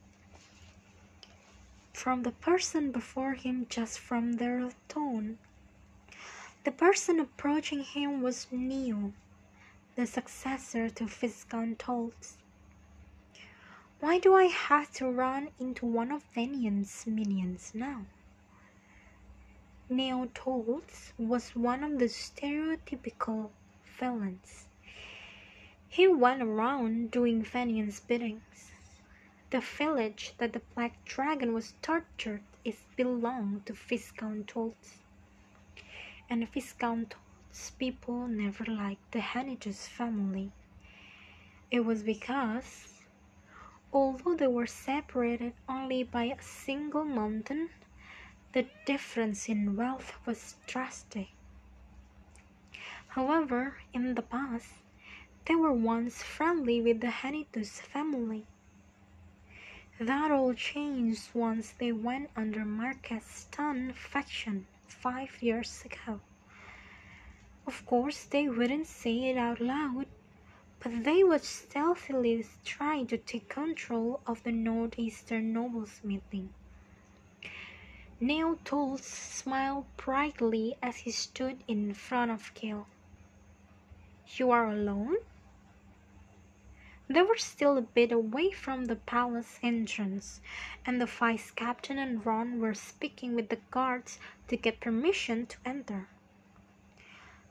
from 1.92 2.22
the 2.22 2.32
person 2.32 2.90
before 2.90 3.34
him 3.34 3.66
just 3.68 3.98
from 3.98 4.32
their 4.38 4.70
tone. 4.88 5.38
The 6.64 6.72
person 6.72 7.20
approaching 7.20 7.84
him 7.84 8.22
was 8.22 8.46
Neo, 8.50 9.12
the 9.94 10.06
successor 10.06 10.88
to 10.88 11.04
Viscount 11.04 11.80
Tolz. 11.80 12.38
Why 14.00 14.18
do 14.18 14.34
I 14.34 14.44
have 14.46 14.90
to 14.92 15.10
run 15.10 15.50
into 15.60 15.84
one 15.84 16.10
of 16.10 16.22
Venion's 16.34 17.06
minions 17.06 17.72
now? 17.74 18.06
Neo 19.94 20.24
Tolz 20.32 21.12
was 21.18 21.54
one 21.54 21.84
of 21.84 21.98
the 21.98 22.06
stereotypical 22.06 23.50
villains. 23.98 24.66
He 25.86 26.08
went 26.08 26.40
around 26.40 27.10
doing 27.10 27.42
Venion's 27.42 28.00
biddings. 28.00 28.72
The 29.50 29.60
village 29.60 30.32
that 30.38 30.54
the 30.54 30.62
Black 30.74 31.04
Dragon 31.04 31.52
was 31.52 31.74
tortured 31.82 32.40
is 32.64 32.86
belonged 32.96 33.66
to 33.66 33.74
Viscount 33.74 34.46
Tolz. 34.46 35.02
And 36.30 36.50
Viscount 36.50 37.10
Tolz 37.10 37.72
people 37.78 38.26
never 38.28 38.64
liked 38.64 39.12
the 39.12 39.20
Henituse 39.20 39.88
family. 39.88 40.52
It 41.70 41.80
was 41.80 42.02
because, 42.02 43.02
although 43.92 44.36
they 44.36 44.46
were 44.46 44.66
separated 44.66 45.52
only 45.68 46.02
by 46.02 46.24
a 46.24 46.40
single 46.40 47.04
mountain, 47.04 47.68
the 48.52 48.66
difference 48.84 49.48
in 49.48 49.76
wealth 49.76 50.14
was 50.26 50.56
drastic. 50.66 51.28
However, 53.08 53.78
in 53.94 54.14
the 54.14 54.22
past, 54.22 54.74
they 55.46 55.54
were 55.54 55.72
once 55.72 56.22
friendly 56.22 56.82
with 56.82 57.00
the 57.00 57.10
Henituse 57.10 57.80
family. 57.80 58.46
That 59.98 60.30
all 60.30 60.52
changed 60.54 61.34
once 61.34 61.72
they 61.72 61.92
went 61.92 62.30
under 62.36 62.64
Marquess 62.64 63.24
Stan 63.24 63.92
faction 63.92 64.66
five 64.86 65.42
years 65.42 65.84
ago. 65.84 66.20
Of 67.66 67.86
course, 67.86 68.24
they 68.24 68.48
wouldn't 68.48 68.86
say 68.86 69.30
it 69.30 69.38
out 69.38 69.60
loud, 69.60 70.06
but 70.80 71.04
they 71.04 71.24
would 71.24 71.44
stealthily 71.44 72.44
try 72.64 73.04
to 73.04 73.16
take 73.16 73.48
control 73.48 74.20
of 74.26 74.42
the 74.42 74.52
Northeastern 74.52 75.52
Nobles 75.52 76.00
meeting. 76.02 76.52
Neo 78.24 78.54
Tolz 78.64 79.02
smiled 79.02 79.84
brightly 79.96 80.76
as 80.80 80.98
he 80.98 81.10
stood 81.10 81.64
in 81.66 81.92
front 81.92 82.30
of 82.30 82.54
Cale. 82.54 82.86
You 84.36 84.52
are 84.52 84.70
alone? 84.70 85.16
They 87.08 87.22
were 87.22 87.36
still 87.36 87.76
a 87.76 87.82
bit 87.82 88.12
away 88.12 88.52
from 88.52 88.84
the 88.84 88.94
palace 88.94 89.58
entrance, 89.60 90.40
and 90.86 91.00
the 91.00 91.06
vice 91.06 91.50
captain 91.50 91.98
and 91.98 92.24
Ron 92.24 92.60
were 92.60 92.74
speaking 92.74 93.34
with 93.34 93.48
the 93.48 93.58
guards 93.72 94.20
to 94.46 94.56
get 94.56 94.78
permission 94.78 95.46
to 95.46 95.56
enter. 95.66 96.06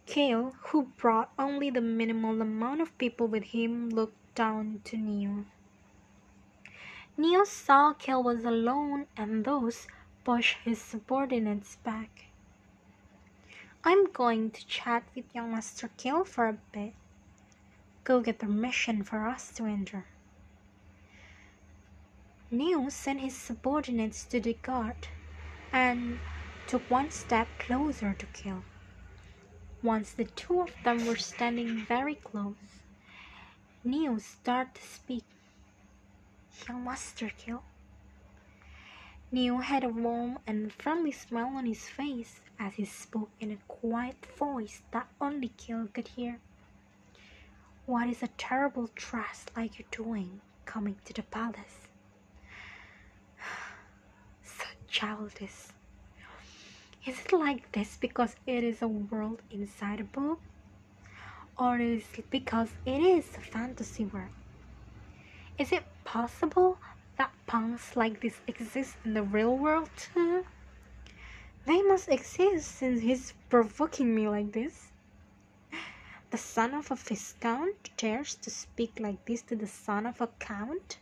Cale, 0.05 0.55
who 0.67 0.83
brought 0.95 1.33
only 1.37 1.69
the 1.69 1.81
minimal 1.81 2.41
amount 2.41 2.79
of 2.79 2.97
people 2.97 3.27
with 3.27 3.43
him, 3.43 3.89
looked 3.89 4.35
down 4.35 4.79
to 4.85 4.95
Neo. 4.95 5.43
Neo 7.17 7.43
saw 7.43 7.91
Cale 7.91 8.23
was 8.23 8.45
alone 8.45 9.07
and 9.17 9.43
thus 9.43 9.85
pushed 10.23 10.57
his 10.63 10.81
subordinates 10.81 11.77
back. 11.83 12.25
I'm 13.83 14.11
going 14.11 14.51
to 14.51 14.67
chat 14.67 15.03
with 15.15 15.33
young 15.33 15.51
Master 15.51 15.89
Cale 15.97 16.23
for 16.23 16.47
a 16.47 16.57
bit 16.71 16.93
go 18.03 18.19
get 18.19 18.39
permission 18.39 19.03
for 19.03 19.27
us 19.27 19.51
to 19.53 19.65
enter. 19.65 20.05
Neo 22.49 22.89
sent 22.89 23.21
his 23.21 23.35
subordinates 23.35 24.25
to 24.25 24.39
the 24.39 24.53
guard 24.61 25.07
and 25.71 26.19
took 26.67 26.81
one 26.89 27.11
step 27.11 27.47
closer 27.59 28.13
to 28.13 28.25
Cale. 28.27 28.63
Once 29.83 30.11
the 30.11 30.25
two 30.25 30.61
of 30.61 30.71
them 30.83 31.05
were 31.05 31.15
standing 31.15 31.85
very 31.85 32.15
close, 32.15 32.55
Neo 33.83 34.17
started 34.17 34.75
to 34.75 34.81
speak. 34.81 35.23
Young 36.67 36.83
Master 36.83 37.31
Cale. 37.37 37.63
Neo 39.33 39.59
had 39.59 39.85
a 39.85 39.89
warm 39.89 40.39
and 40.45 40.73
friendly 40.73 41.13
smile 41.13 41.55
on 41.55 41.65
his 41.65 41.87
face 41.87 42.41
as 42.59 42.73
he 42.73 42.83
spoke 42.83 43.29
in 43.39 43.49
a 43.49 43.57
quiet 43.69 44.25
voice 44.37 44.81
that 44.91 45.07
only 45.21 45.53
Cale 45.55 45.87
could 45.93 46.09
hear. 46.09 46.37
What 47.85 48.09
is 48.09 48.21
a 48.21 48.27
terrible 48.37 48.89
trust 48.89 49.51
like 49.55 49.79
you're 49.79 49.87
doing 49.89 50.41
coming 50.65 50.97
to 51.05 51.13
the 51.13 51.23
palace? 51.23 51.87
so 54.43 54.65
childish. 54.89 55.67
Is 57.05 57.21
it 57.21 57.31
like 57.31 57.71
this 57.71 57.95
because 58.01 58.35
it 58.45 58.65
is 58.65 58.81
a 58.81 58.87
world 58.89 59.41
inside 59.49 60.01
a 60.01 60.03
book? 60.03 60.41
Or 61.57 61.79
is 61.79 62.03
it 62.17 62.29
because 62.29 62.69
it 62.85 63.01
is 63.01 63.37
a 63.37 63.39
fantasy 63.39 64.03
world? 64.03 64.35
Is 65.57 65.71
it 65.71 65.83
possible 66.03 66.77
that 67.17 67.31
punks 67.47 67.95
like 67.95 68.21
this 68.21 68.39
exist 68.47 68.95
in 69.05 69.13
the 69.13 69.23
real 69.23 69.57
world 69.57 69.89
too? 69.97 70.45
They 71.65 71.81
must 71.81 72.09
exist 72.09 72.71
since 72.71 73.01
he's 73.01 73.33
provoking 73.49 74.15
me 74.15 74.27
like 74.27 74.51
this. 74.51 74.91
The 76.31 76.37
son 76.37 76.73
of 76.73 76.89
a 76.91 76.95
viscount 76.95 77.95
dares 77.97 78.35
to 78.35 78.49
speak 78.49 78.99
like 78.99 79.25
this 79.25 79.41
to 79.43 79.55
the 79.55 79.67
son 79.67 80.05
of 80.05 80.21
a 80.21 80.27
count? 80.39 80.97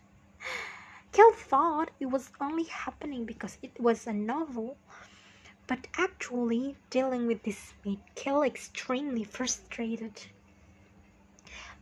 Cale 1.12 1.34
thought 1.34 1.92
it 2.00 2.08
was 2.08 2.32
only 2.42 2.64
happening 2.64 3.26
because 3.26 3.58
it 3.62 3.80
was 3.80 4.06
a 4.06 4.14
novel, 4.14 4.78
but 5.68 5.88
actually 5.98 6.76
dealing 6.90 7.28
with 7.28 7.44
this 7.44 7.74
made 7.86 8.00
Cale 8.16 8.44
extremely 8.44 9.24
frustrated. 9.24 10.26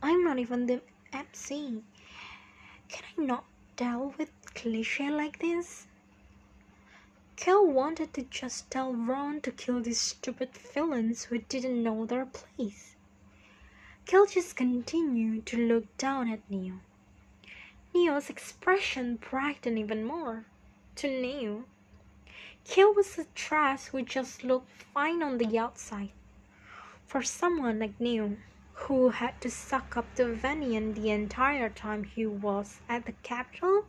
I'm 0.02 0.24
not 0.24 0.38
even 0.38 0.66
the 0.66 0.80
MC. 1.12 1.82
Can 2.88 3.04
I 3.18 3.22
not 3.22 3.44
deal 3.78 4.12
with 4.18 4.28
cliche 4.54 5.08
like 5.08 5.38
this? 5.38 5.86
Cale 7.36 7.64
wanted 7.64 8.12
to 8.14 8.22
just 8.22 8.68
tell 8.72 8.92
Ron 8.92 9.40
to 9.42 9.52
kill 9.52 9.80
these 9.80 10.00
stupid 10.00 10.50
villains 10.52 11.26
who 11.26 11.38
didn't 11.38 11.84
know 11.84 12.04
their 12.04 12.26
place. 12.26 12.96
Cale 14.04 14.26
just 14.26 14.56
continued 14.56 15.46
to 15.46 15.56
look 15.56 15.96
down 15.96 16.28
at 16.28 16.50
Neo. 16.50 16.80
Neo's 17.94 18.28
expression 18.28 19.14
brightened 19.14 19.78
even 19.78 20.04
more. 20.04 20.44
To 20.96 21.06
Neo, 21.06 21.64
Cale 22.64 22.92
was 22.92 23.16
a 23.16 23.26
trash 23.36 23.84
who 23.86 24.02
just 24.02 24.42
looked 24.42 24.72
fine 24.92 25.22
on 25.22 25.38
the 25.38 25.56
outside. 25.56 26.10
For 27.06 27.22
someone 27.22 27.78
like 27.78 28.00
Neo, 28.00 28.38
who 28.82 29.10
had 29.10 29.40
to 29.40 29.50
suck 29.50 29.96
up 29.96 30.14
to 30.14 30.24
Venion 30.24 30.94
the 30.94 31.10
entire 31.10 31.68
time 31.68 32.04
he 32.04 32.24
was 32.24 32.80
at 32.88 33.04
the 33.06 33.12
capital, 33.22 33.86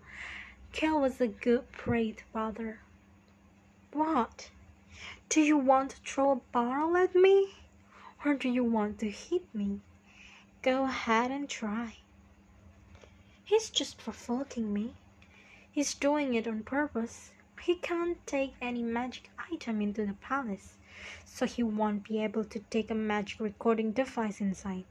Cale 0.72 1.00
was 1.00 1.22
a 1.22 1.28
good 1.28 1.72
prey 1.72 2.16
father. 2.34 2.80
What? 3.94 4.50
Do 5.30 5.42
you 5.42 5.58
want 5.58 5.92
to 5.92 5.98
throw 5.98 6.32
a 6.32 6.36
bottle 6.52 6.98
at 6.98 7.16
me? 7.16 7.54
Or 8.26 8.34
do 8.34 8.50
you 8.50 8.64
want 8.64 9.00
to 9.00 9.10
hit 9.10 9.44
me? 9.54 9.82
Go 10.62 10.84
ahead 10.86 11.32
and 11.32 11.48
try. 11.48 11.98
He's 13.46 13.70
just 13.70 13.98
provoking 13.98 14.74
me. 14.74 14.96
He's 15.72 15.94
doing 15.94 16.34
it 16.34 16.48
on 16.48 16.64
purpose. 16.64 17.32
He 17.62 17.76
can't 17.76 18.18
take 18.28 18.56
any 18.62 18.84
magic 18.84 19.30
item 19.52 19.82
into 19.82 20.06
the 20.06 20.14
palace, 20.14 20.78
so 21.26 21.46
he 21.46 21.64
won't 21.64 22.04
be 22.04 22.24
able 22.24 22.44
to 22.44 22.60
take 22.60 22.92
a 22.92 22.96
magic 22.96 23.40
recording 23.40 23.92
device 23.92 24.42
inside. 24.42 24.86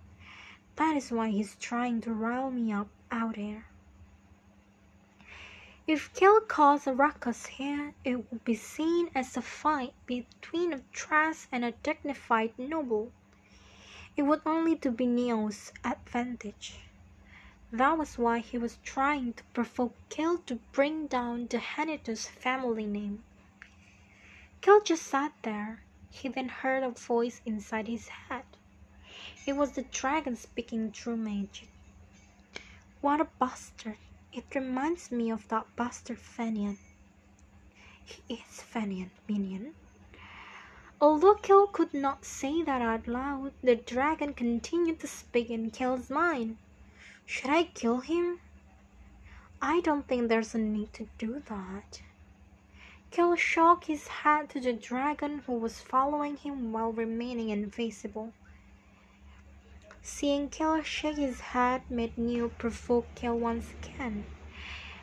That 0.77 0.97
is 0.97 1.11
why 1.11 1.31
he's 1.31 1.57
trying 1.57 2.01
to 2.03 2.13
rile 2.15 2.51
me 2.51 2.73
up 2.73 2.89
out 3.11 3.37
here. 3.37 3.67
If 5.89 6.13
Cale 6.13 6.41
caused 6.43 6.87
a 6.87 6.93
ruckus 6.93 7.47
here, 7.47 7.95
it 8.05 8.31
would 8.31 8.45
be 8.45 8.55
seen 8.55 9.11
as 9.15 9.37
a 9.37 9.43
fight 9.43 9.95
between 10.05 10.73
a 10.73 10.83
trash 10.93 11.47
and 11.51 11.65
a 11.65 11.73
dignified 11.73 12.53
noble. 12.59 13.11
It 14.15 14.23
would 14.23 14.43
only 14.45 14.77
to 14.77 14.91
be 14.91 15.07
Neo's 15.07 15.73
advantage. 15.85 16.81
That 17.73 17.97
was 17.97 18.19
why 18.19 18.39
he 18.41 18.59
was 18.59 18.79
trying 18.83 19.33
to 19.35 19.45
provoke 19.55 19.95
Cale 20.09 20.39
to 20.47 20.57
bring 20.73 21.07
down 21.07 21.47
the 21.47 21.59
Henituse 21.59 22.27
family 22.27 22.87
name. 22.87 23.25
Cale 24.61 24.81
just 24.81 25.05
sat 25.05 25.33
there. 25.43 25.83
He 26.11 26.29
then 26.29 26.49
heard 26.49 26.83
a 26.83 26.91
voice 26.91 27.41
inside 27.45 27.87
his 27.87 28.09
head. 28.09 28.45
It 29.47 29.57
was 29.57 29.73
the 29.73 29.83
dragon 29.83 30.37
speaking 30.37 30.93
through 30.93 31.17
magic. 31.17 31.69
What 33.01 33.21
a 33.21 33.29
bastard. 33.39 33.97
It 34.33 34.55
reminds 34.55 35.11
me 35.11 35.31
of 35.31 35.49
that 35.49 35.67
bastard 35.77 36.19
Venion. 36.19 36.79
He 38.05 38.35
is 38.35 38.63
Venion, 38.73 39.11
minion. 39.29 39.75
Although 41.01 41.37
Cale 41.37 41.69
could 41.69 41.95
not 41.95 42.25
say 42.25 42.63
that 42.63 42.83
out 42.83 43.07
loud, 43.07 43.53
the 43.63 43.77
dragon 43.77 44.35
continued 44.35 44.99
to 45.01 45.07
speak 45.07 45.49
in 45.49 45.71
Cale's 45.71 46.11
mind. 46.11 46.57
Should 47.25 47.51
I 47.51 47.65
kill 47.65 48.01
him? 48.01 48.41
I 49.63 49.81
don't 49.81 50.09
think 50.09 50.29
there's 50.29 50.55
a 50.55 50.59
need 50.59 50.93
to 50.95 51.09
do 51.19 51.43
that. 51.49 52.01
Cale 53.11 53.37
shook 53.37 53.85
his 53.85 54.07
head 54.07 54.51
to 54.51 54.61
the 54.61 54.73
dragon 54.73 55.39
who 55.47 55.55
was 55.55 55.81
following 55.81 56.37
him 56.37 56.73
while 56.73 56.93
remaining 56.93 57.49
invisible. 57.49 58.33
Seeing 60.03 60.49
Cale 60.51 60.83
shake 60.83 61.17
his 61.17 61.41
head 61.41 61.83
made 61.91 62.19
Neo 62.19 62.49
provoke 62.49 63.15
Cale 63.15 63.39
once 63.39 63.67
again, 63.83 64.25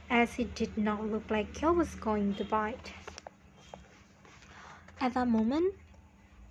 as 0.10 0.38
it 0.38 0.54
did 0.54 0.78
not 0.78 1.06
look 1.06 1.30
like 1.30 1.54
Cale 1.54 1.74
was 1.74 1.96
going 1.96 2.36
to 2.36 2.46
bite. 2.46 2.94
At 5.02 5.16
that 5.16 5.28
moment, 5.28 5.74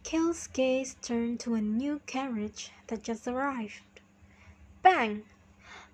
Cale's 0.03 0.49
gaze 0.49 0.97
turned 1.01 1.41
to 1.41 1.55
a 1.55 1.61
new 1.61 2.01
carriage 2.07 2.73
that 2.89 3.03
just 3.03 3.27
arrived. 3.27 4.01
Bang! 4.83 5.25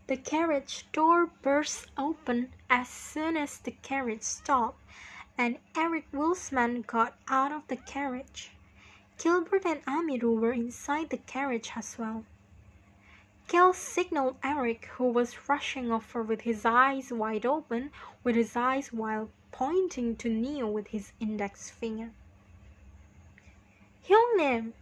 The 0.09 0.17
carriage 0.17 0.87
door 0.91 1.27
burst 1.43 1.87
open 1.97 2.53
as 2.69 2.89
soon 2.89 3.37
as 3.37 3.59
the 3.59 3.71
carriage 3.71 4.23
stopped, 4.23 4.80
and 5.39 5.59
Eric 5.77 6.11
Wilsman 6.13 6.87
got 6.87 7.17
out 7.29 7.53
of 7.53 7.67
the 7.69 7.77
carriage. 7.77 8.53
Gilbert 9.19 9.67
and 9.67 9.85
Amiru 9.87 10.39
were 10.41 10.53
inside 10.53 11.11
the 11.11 11.19
carriage 11.19 11.73
as 11.77 11.99
well. 11.99 12.25
Cale 13.49 13.73
signaled 13.73 14.37
Eric, 14.45 14.87
who 14.93 15.05
was 15.05 15.49
rushing 15.49 15.91
over 15.91 16.23
with 16.23 16.43
his 16.43 16.65
eyes 16.65 17.13
wide 17.13 17.45
open, 17.45 17.91
with 18.23 18.37
his 18.37 18.55
eyes 18.55 18.93
while 18.93 19.29
pointing 19.51 20.15
to 20.17 20.29
Neo 20.29 20.69
with 20.69 20.89
his 20.89 21.13
index 21.19 21.69
finger. 21.69 22.13
형님! 24.09 24.73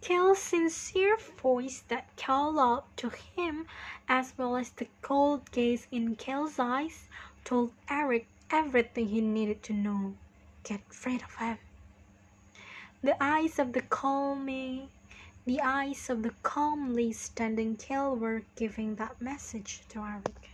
Cale's 0.00 0.38
sincere 0.38 1.18
voice 1.18 1.84
that 1.88 2.16
called 2.16 2.58
out 2.58 2.96
to 2.96 3.10
him, 3.10 3.66
as 4.08 4.32
well 4.38 4.56
as 4.56 4.70
the 4.70 4.88
cold 5.02 5.50
gaze 5.50 5.86
in 5.90 6.16
Cale's 6.16 6.58
eyes, 6.58 7.08
told 7.48 7.72
Eric 7.88 8.26
everything 8.50 9.08
he 9.08 9.22
needed 9.22 9.62
to 9.62 9.72
know. 9.72 10.14
Get 10.64 10.82
rid 11.06 11.22
of 11.22 11.34
him. 11.36 11.56
The 13.02 13.16
eyes 13.24 13.58
of 13.58 13.72
the 13.72 13.80
calmly, 13.80 14.90
the 15.46 15.62
eyes 15.62 16.10
of 16.10 16.22
the 16.22 16.34
calmly 16.42 17.10
standing 17.14 17.76
Cale 17.76 18.14
were 18.14 18.42
giving 18.54 18.96
that 18.96 19.22
message 19.22 19.80
to 19.88 20.00
Eric. 20.00 20.47